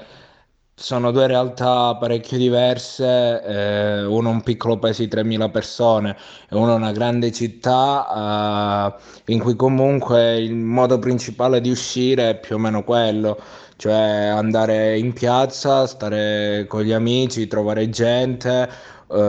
sono 0.80 1.10
due 1.10 1.26
realtà 1.26 1.94
parecchio 1.96 2.38
diverse, 2.38 3.42
eh, 3.44 4.04
uno 4.06 4.30
un 4.30 4.40
piccolo 4.40 4.78
paese 4.78 5.02
di 5.06 5.10
3.000 5.10 5.50
persone 5.50 6.16
e 6.48 6.56
uno 6.56 6.74
una 6.74 6.90
grande 6.90 7.30
città 7.32 8.96
eh, 9.26 9.32
in 9.32 9.40
cui 9.40 9.56
comunque 9.56 10.38
il 10.38 10.54
modo 10.54 10.98
principale 10.98 11.60
di 11.60 11.70
uscire 11.70 12.30
è 12.30 12.40
più 12.40 12.54
o 12.56 12.58
meno 12.58 12.82
quello, 12.82 13.38
cioè 13.76 13.92
andare 13.92 14.98
in 14.98 15.12
piazza, 15.12 15.86
stare 15.86 16.64
con 16.66 16.80
gli 16.82 16.92
amici, 16.92 17.46
trovare 17.46 17.90
gente, 17.90 18.68
eh, 19.10 19.20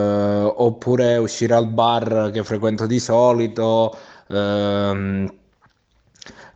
oppure 0.55 1.17
uscire 1.17 1.53
al 1.53 1.67
bar 1.67 2.29
che 2.31 2.43
frequento 2.45 2.85
di 2.85 2.99
solito. 2.99 3.93
Ehm, 4.29 5.29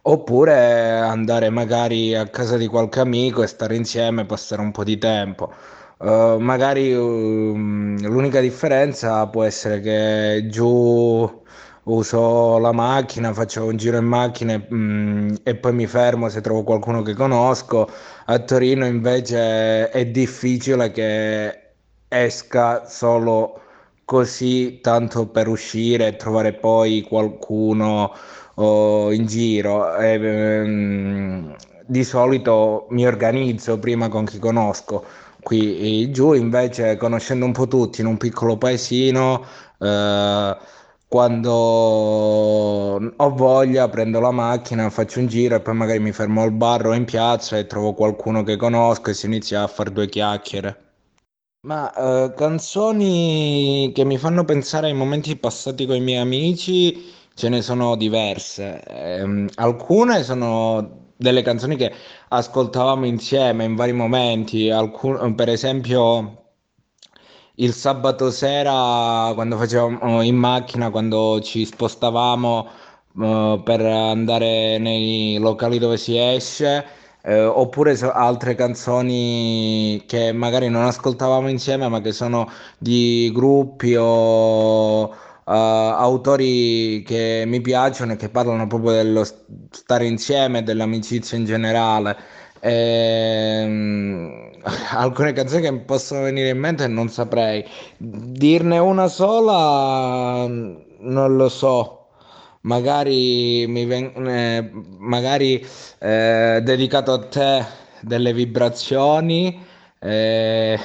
Oppure 0.07 0.99
andare 0.99 1.49
magari 1.49 2.13
a 2.15 2.27
casa 2.27 2.57
di 2.57 2.67
qualche 2.67 2.99
amico 2.99 3.41
e 3.41 3.47
stare 3.47 3.75
insieme, 3.75 4.25
passare 4.25 4.61
un 4.61 4.69
po' 4.71 4.83
di 4.83 4.97
tempo. 4.99 5.51
Uh, 5.97 6.37
magari 6.37 6.93
um, 6.93 7.97
l'unica 8.01 8.39
differenza 8.39 9.25
può 9.27 9.43
essere 9.43 9.79
che 9.79 10.45
giù 10.47 11.43
uso 11.85 12.57
la 12.59 12.71
macchina, 12.71 13.33
faccio 13.33 13.65
un 13.65 13.77
giro 13.77 13.97
in 13.97 14.05
macchina 14.05 14.63
um, 14.69 15.35
e 15.43 15.55
poi 15.55 15.73
mi 15.73 15.87
fermo 15.87 16.29
se 16.29 16.41
trovo 16.41 16.63
qualcuno 16.63 17.01
che 17.01 17.13
conosco. 17.15 17.89
A 18.25 18.37
Torino 18.39 18.85
invece 18.85 19.89
è 19.89 20.05
difficile 20.05 20.91
che 20.91 21.73
esca 22.07 22.85
solo 22.85 23.59
così 24.05 24.81
tanto 24.81 25.27
per 25.27 25.47
uscire 25.47 26.07
e 26.07 26.15
trovare 26.15 26.53
poi 26.53 27.01
qualcuno 27.01 28.13
in 28.57 29.25
giro. 29.25 29.95
E, 29.97 30.13
ehm, 30.13 31.55
di 31.87 32.03
solito 32.03 32.87
mi 32.89 33.05
organizzo 33.05 33.77
prima 33.79 34.09
con 34.09 34.25
chi 34.25 34.39
conosco. 34.39 35.03
Qui 35.41 36.09
giù 36.11 36.33
invece, 36.33 36.97
conoscendo 36.97 37.45
un 37.45 37.51
po' 37.51 37.67
tutti 37.67 38.01
in 38.01 38.07
un 38.07 38.17
piccolo 38.17 38.57
paesino, 38.57 39.45
eh, 39.79 40.57
quando 41.07 41.51
ho 43.15 43.29
voglia 43.35 43.87
prendo 43.87 44.19
la 44.19 44.31
macchina, 44.31 44.89
faccio 44.89 45.19
un 45.19 45.27
giro 45.27 45.55
e 45.55 45.59
poi 45.61 45.75
magari 45.75 45.99
mi 45.99 46.11
fermo 46.11 46.41
al 46.41 46.51
bar 46.51 46.87
o 46.87 46.93
in 46.93 47.05
piazza 47.05 47.57
e 47.57 47.67
trovo 47.67 47.93
qualcuno 47.93 48.43
che 48.43 48.57
conosco 48.57 49.11
e 49.11 49.13
si 49.13 49.27
inizia 49.27 49.63
a 49.63 49.67
fare 49.67 49.91
due 49.91 50.07
chiacchiere. 50.09 50.79
Ma 51.67 51.93
eh, 51.93 52.33
canzoni 52.35 53.91
che 53.93 54.03
mi 54.03 54.17
fanno 54.17 54.45
pensare 54.45 54.87
ai 54.87 54.93
momenti 54.93 55.35
passati 55.35 55.85
con 55.85 55.95
i 55.95 56.01
miei 56.01 56.19
amici 56.19 57.13
Ce 57.35 57.49
ne 57.49 57.61
sono 57.61 57.95
diverse. 57.95 58.81
Ehm, 58.87 59.47
alcune 59.55 60.23
sono 60.23 61.11
delle 61.17 61.41
canzoni 61.43 61.75
che 61.75 61.93
ascoltavamo 62.29 63.05
insieme 63.05 63.63
in 63.65 63.75
vari 63.75 63.91
momenti. 63.93 64.69
Alcun- 64.69 65.35
per 65.35 65.49
esempio, 65.49 66.53
il 67.55 67.73
sabato 67.73 68.31
sera, 68.31 69.31
quando 69.33 69.57
facevamo 69.57 70.21
in 70.21 70.35
macchina, 70.35 70.89
quando 70.89 71.39
ci 71.41 71.65
spostavamo 71.65 72.67
eh, 73.21 73.61
per 73.63 73.81
andare 73.81 74.77
nei 74.77 75.37
locali 75.37 75.77
dove 75.79 75.97
si 75.97 76.17
esce. 76.17 76.85
Eh, 77.21 77.43
oppure 77.43 77.97
altre 78.11 78.53
canzoni 78.55 80.03
che 80.05 80.31
magari 80.31 80.69
non 80.69 80.83
ascoltavamo 80.85 81.49
insieme, 81.49 81.87
ma 81.87 81.99
che 82.01 82.11
sono 82.11 82.47
di 82.77 83.31
gruppi 83.33 83.95
o 83.97 85.15
uh, 85.45 85.51
autori 85.51 87.03
che 87.05 87.43
mi 87.45 87.61
piacciono 87.61 88.13
e 88.13 88.15
che 88.15 88.29
parlano 88.29 88.67
proprio 88.67 88.91
dello 88.91 89.23
stare 89.23 90.05
insieme, 90.07 90.63
dell'amicizia 90.63 91.37
in 91.37 91.45
generale. 91.45 92.17
E, 92.59 93.63
um, 93.65 94.51
alcune 94.93 95.33
canzoni 95.33 95.61
che 95.61 95.71
mi 95.71 95.81
possono 95.81 96.21
venire 96.23 96.49
in 96.49 96.57
mente 96.57 96.87
non 96.87 97.09
saprei 97.09 97.63
dirne 97.97 98.77
una 98.79 99.07
sola 99.07 100.47
non 100.47 101.35
lo 101.35 101.49
so 101.49 102.07
magari 102.61 103.65
mi 103.67 103.85
ven- 103.85 104.27
eh, 104.27 104.71
magari 104.97 105.63
eh, 105.99 106.61
dedicato 106.63 107.13
a 107.13 107.19
te 107.27 107.65
delle 108.01 108.33
vibrazioni 108.33 109.63
eh, 109.99 110.79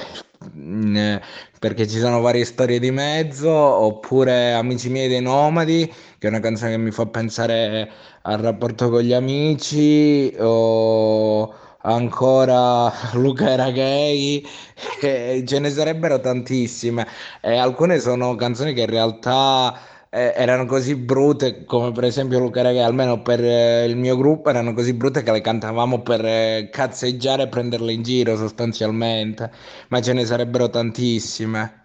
perché 1.59 1.87
ci 1.87 1.99
sono 1.99 2.19
varie 2.21 2.45
storie 2.45 2.79
di 2.79 2.89
mezzo, 2.91 3.51
oppure 3.51 4.53
Amici 4.53 4.89
miei 4.89 5.07
dei 5.07 5.21
nomadi, 5.21 5.85
che 6.17 6.27
è 6.27 6.29
una 6.29 6.39
canzone 6.39 6.71
che 6.71 6.77
mi 6.77 6.91
fa 6.91 7.05
pensare 7.05 7.89
al 8.23 8.39
rapporto 8.39 8.89
con 8.89 9.01
gli 9.01 9.13
amici, 9.13 10.33
o 10.39 11.53
ancora 11.83 12.91
Luca 13.13 13.49
era 13.51 13.69
gay, 13.71 14.43
ce 15.45 15.59
ne 15.59 15.69
sarebbero 15.69 16.19
tantissime. 16.19 17.07
E 17.41 17.57
alcune 17.57 17.99
sono 17.99 18.35
canzoni 18.35 18.73
che 18.73 18.81
in 18.81 18.87
realtà 18.89 19.77
eh, 20.13 20.33
erano 20.35 20.65
così 20.65 20.95
brutte, 20.95 21.63
come 21.63 21.93
per 21.93 22.03
esempio 22.03 22.37
Luca 22.39 22.61
Reggae, 22.61 22.83
almeno 22.83 23.21
per 23.21 23.41
eh, 23.41 23.85
il 23.85 23.95
mio 23.95 24.17
gruppo, 24.17 24.49
erano 24.49 24.73
così 24.73 24.93
brutte 24.93 25.23
che 25.23 25.31
le 25.31 25.39
cantavamo 25.39 26.01
per 26.01 26.25
eh, 26.25 26.69
cazzeggiare 26.69 27.43
e 27.43 27.47
prenderle 27.47 27.93
in 27.93 28.03
giro 28.03 28.35
sostanzialmente, 28.35 29.49
ma 29.87 30.01
ce 30.01 30.11
ne 30.13 30.25
sarebbero 30.25 30.69
tantissime. 30.69 31.75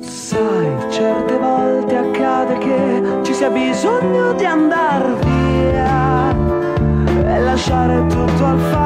Sai, 0.00 0.90
certe 0.90 1.38
volte 1.38 1.96
accade 1.96 2.58
che 2.58 3.22
ci 3.22 3.32
sia 3.34 3.50
bisogno 3.50 4.32
di 4.32 4.44
andar 4.44 5.14
via 5.18 5.24
e 5.24 5.25
lasciare 7.66 8.06
tutto 8.06 8.44
al 8.44 8.60
fatto 8.60 8.85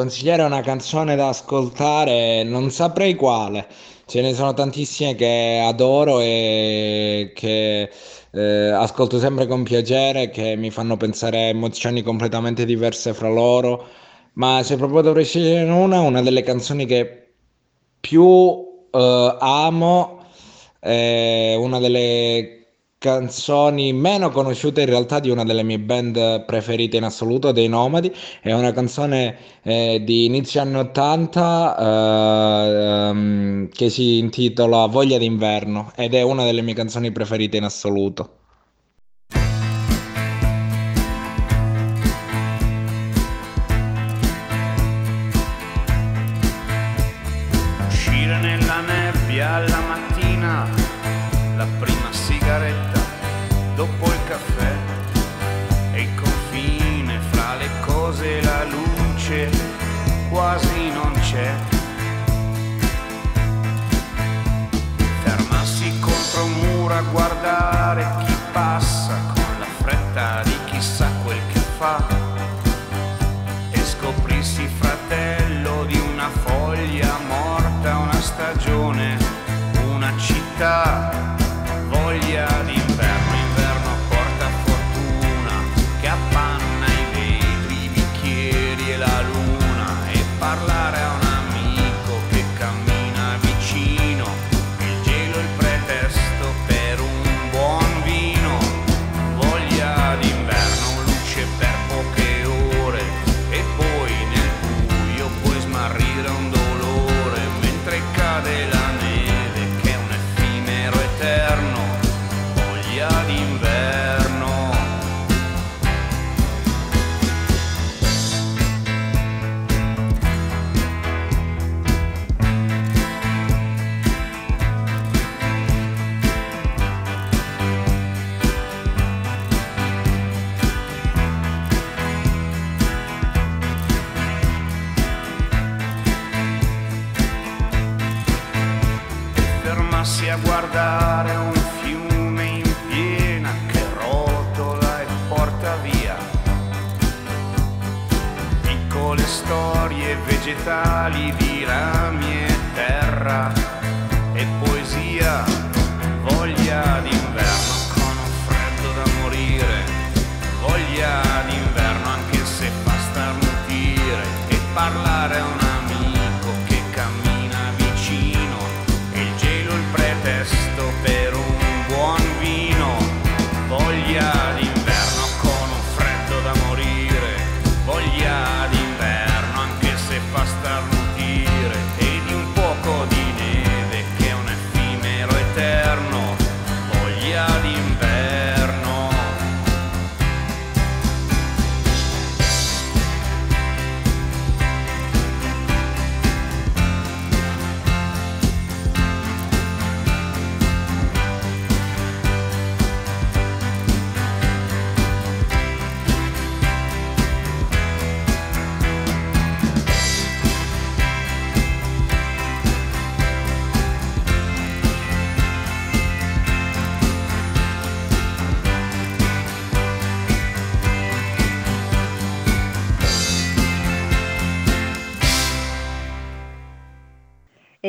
consigliare 0.00 0.42
una 0.42 0.62
canzone 0.62 1.14
da 1.14 1.28
ascoltare 1.28 2.42
non 2.42 2.70
saprei 2.70 3.14
quale. 3.14 3.66
Ce 4.06 4.22
ne 4.22 4.32
sono 4.32 4.54
tantissime 4.54 5.14
che 5.14 5.62
adoro 5.62 6.20
e 6.20 7.32
che 7.34 7.90
eh, 8.30 8.68
ascolto 8.70 9.18
sempre 9.18 9.46
con 9.46 9.62
piacere, 9.62 10.30
che 10.30 10.56
mi 10.56 10.70
fanno 10.70 10.96
pensare 10.96 11.36
a 11.36 11.48
emozioni 11.48 12.00
completamente 12.02 12.64
diverse 12.64 13.12
fra 13.12 13.28
loro. 13.28 13.86
Ma 14.34 14.62
se 14.62 14.76
proprio 14.76 15.02
dovrei 15.02 15.24
scegliere 15.26 15.70
una, 15.70 16.00
una 16.00 16.22
delle 16.22 16.42
canzoni 16.42 16.86
che 16.86 17.32
più 18.00 18.86
eh, 18.90 19.36
amo, 19.38 20.24
è 20.78 21.54
una 21.58 21.78
delle 21.78 22.59
canzoni 23.00 23.94
meno 23.94 24.28
conosciute 24.28 24.82
in 24.82 24.86
realtà 24.88 25.20
di 25.20 25.30
una 25.30 25.42
delle 25.42 25.62
mie 25.62 25.78
band 25.78 26.44
preferite 26.44 26.98
in 26.98 27.04
assoluto, 27.04 27.50
dei 27.50 27.66
Nomadi, 27.66 28.14
è 28.42 28.52
una 28.52 28.72
canzone 28.72 29.38
eh, 29.62 30.02
di 30.04 30.26
inizio 30.26 30.60
anni 30.60 30.76
80 30.76 31.76
eh, 31.78 33.08
ehm, 33.08 33.68
che 33.70 33.88
si 33.88 34.18
intitola 34.18 34.84
Voglia 34.84 35.16
d'inverno 35.16 35.92
ed 35.96 36.12
è 36.14 36.20
una 36.20 36.44
delle 36.44 36.60
mie 36.60 36.74
canzoni 36.74 37.10
preferite 37.10 37.56
in 37.56 37.64
assoluto. 37.64 38.39
guardare 67.50 68.06
chi 68.24 68.34
passa 68.52 69.16
con 69.34 69.58
la 69.58 69.66
fretta 69.82 70.42
di 70.44 70.56
chissà 70.66 71.08
quel 71.24 71.40
che 71.52 71.58
fa 71.58 72.06
e 73.70 73.84
scoprirsi 73.84 74.68
fratello 74.68 75.84
di 75.84 75.98
una 75.98 76.28
foglia 76.28 77.18
morta, 77.26 77.96
una 77.96 78.20
stagione, 78.20 79.16
una 79.82 80.12
città. 80.16 81.09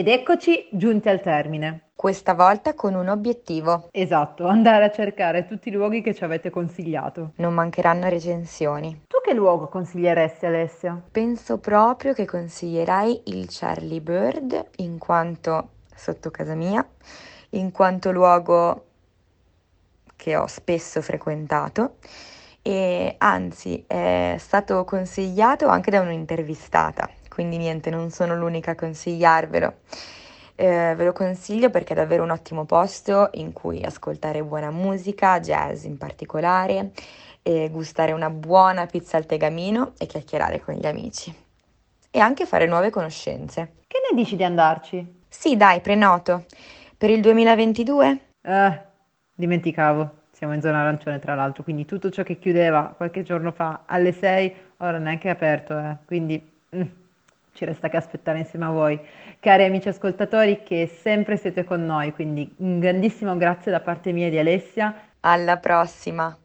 Ed 0.02 0.08
eccoci 0.08 0.68
giunti 0.72 1.10
al 1.10 1.22
termine. 1.22 1.92
Questa 1.94 2.34
volta 2.34 2.74
con 2.74 2.96
un 2.96 3.08
obiettivo. 3.08 3.90
Esatto, 3.92 4.48
andare 4.48 4.86
a 4.86 4.90
cercare 4.90 5.46
tutti 5.46 5.70
i 5.70 5.72
luoghi 5.72 6.02
che 6.02 6.16
ci 6.16 6.24
avete 6.24 6.50
consigliato. 6.50 7.34
Non 7.36 7.54
mancheranno 7.54 8.10
recensioni. 8.10 9.04
Tu 9.06 9.18
che 9.24 9.36
luogo 9.36 9.68
consiglieresti, 9.68 10.48
Alessia? 10.48 11.00
Penso 11.12 11.60
proprio 11.60 12.14
che 12.14 12.26
consiglierai 12.26 13.22
il 13.26 13.46
Charlie 13.48 14.02
Bird 14.02 14.70
in 14.78 14.98
quanto 14.98 15.70
sotto 15.94 16.32
casa 16.32 16.56
mia, 16.56 16.84
in 17.50 17.72
quanto 17.72 18.12
luogo 18.12 18.86
che 20.16 20.36
ho 20.36 20.48
spesso 20.48 21.04
frequentato 21.04 21.98
e 22.64 23.14
anzi 23.20 23.84
è 23.86 24.36
stato 24.40 24.84
consigliato 24.84 25.68
anche 25.68 25.92
da 25.92 26.02
un'intervistata, 26.02 27.08
quindi 27.34 27.58
niente, 27.58 27.90
non 27.90 28.10
sono 28.10 28.36
l'unica 28.36 28.72
a 28.72 28.76
consigliarvelo. 28.76 29.74
Eh, 30.56 30.94
ve 30.96 31.06
lo 31.06 31.14
consiglio 31.14 31.70
perché 31.70 31.94
è 31.94 31.96
davvero 31.96 32.24
un 32.24 32.30
ottimo 32.32 32.66
posto 32.66 33.30
in 33.34 33.54
cui 33.54 33.84
ascoltare 33.84 34.44
buona 34.44 34.70
musica, 34.70 35.40
jazz 35.40 35.86
in 35.86 35.98
particolare, 35.98 36.92
gustare 37.72 38.12
una 38.12 38.30
buona 38.30 38.86
pizza 38.86 39.18
al 39.18 39.26
tegamino 39.26 39.94
e 39.98 40.06
chiacchierare 40.06 40.60
con 40.60 40.76
gli 40.76 40.86
amici. 40.86 41.34
E 42.12 42.20
anche 42.20 42.46
fare 42.46 42.68
nuove 42.68 42.90
conoscenze. 42.90 43.72
Che 43.88 43.98
ne 44.10 44.16
dici 44.16 44.36
di 44.36 44.44
andarci? 44.44 45.24
Sì, 45.28 45.56
dai, 45.56 45.80
prenoto. 45.80 46.46
Per 46.98 47.10
il 47.10 47.22
2022? 47.22 48.20
Eh, 48.42 48.82
dimenticavo. 49.34 50.20
Siamo 50.32 50.54
in 50.54 50.62
zona 50.62 50.82
arancione, 50.82 51.20
tra 51.20 51.36
l'altro, 51.36 51.64
quindi 51.64 51.86
tutto 51.86 52.10
ciò 52.10 52.24
che 52.24 52.38
chiudeva 52.38 52.94
qualche 52.96 53.24
giorno 53.24 53.52
fa 53.52 53.84
alle 53.86 54.12
6, 54.12 54.56
ora 54.78 54.98
neanche 54.98 55.28
è 55.28 55.32
aperto, 55.32 55.78
eh. 55.78 55.98
Quindi 56.06 56.52
mm, 56.76 56.82
ci 57.54 57.66
resta 57.66 57.90
che 57.90 57.98
aspettare 57.98 58.40
insieme 58.40 58.66
a 58.66 58.70
voi. 58.70 59.00
Cari 59.40 59.64
amici 59.64 59.90
ascoltatori, 59.90 60.64
che 60.64 60.88
sempre 60.88 61.38
siete 61.38 61.64
con 61.64 61.86
noi, 61.86 62.14
quindi 62.14 62.54
un 62.58 62.80
grandissimo 62.80 63.36
grazie 63.38 63.72
da 63.72 63.80
parte 63.82 64.12
mia 64.12 64.28
e 64.28 64.30
di 64.30 64.40
Alessia. 64.40 64.94
Alla 65.22 65.58
prossima! 65.58 66.41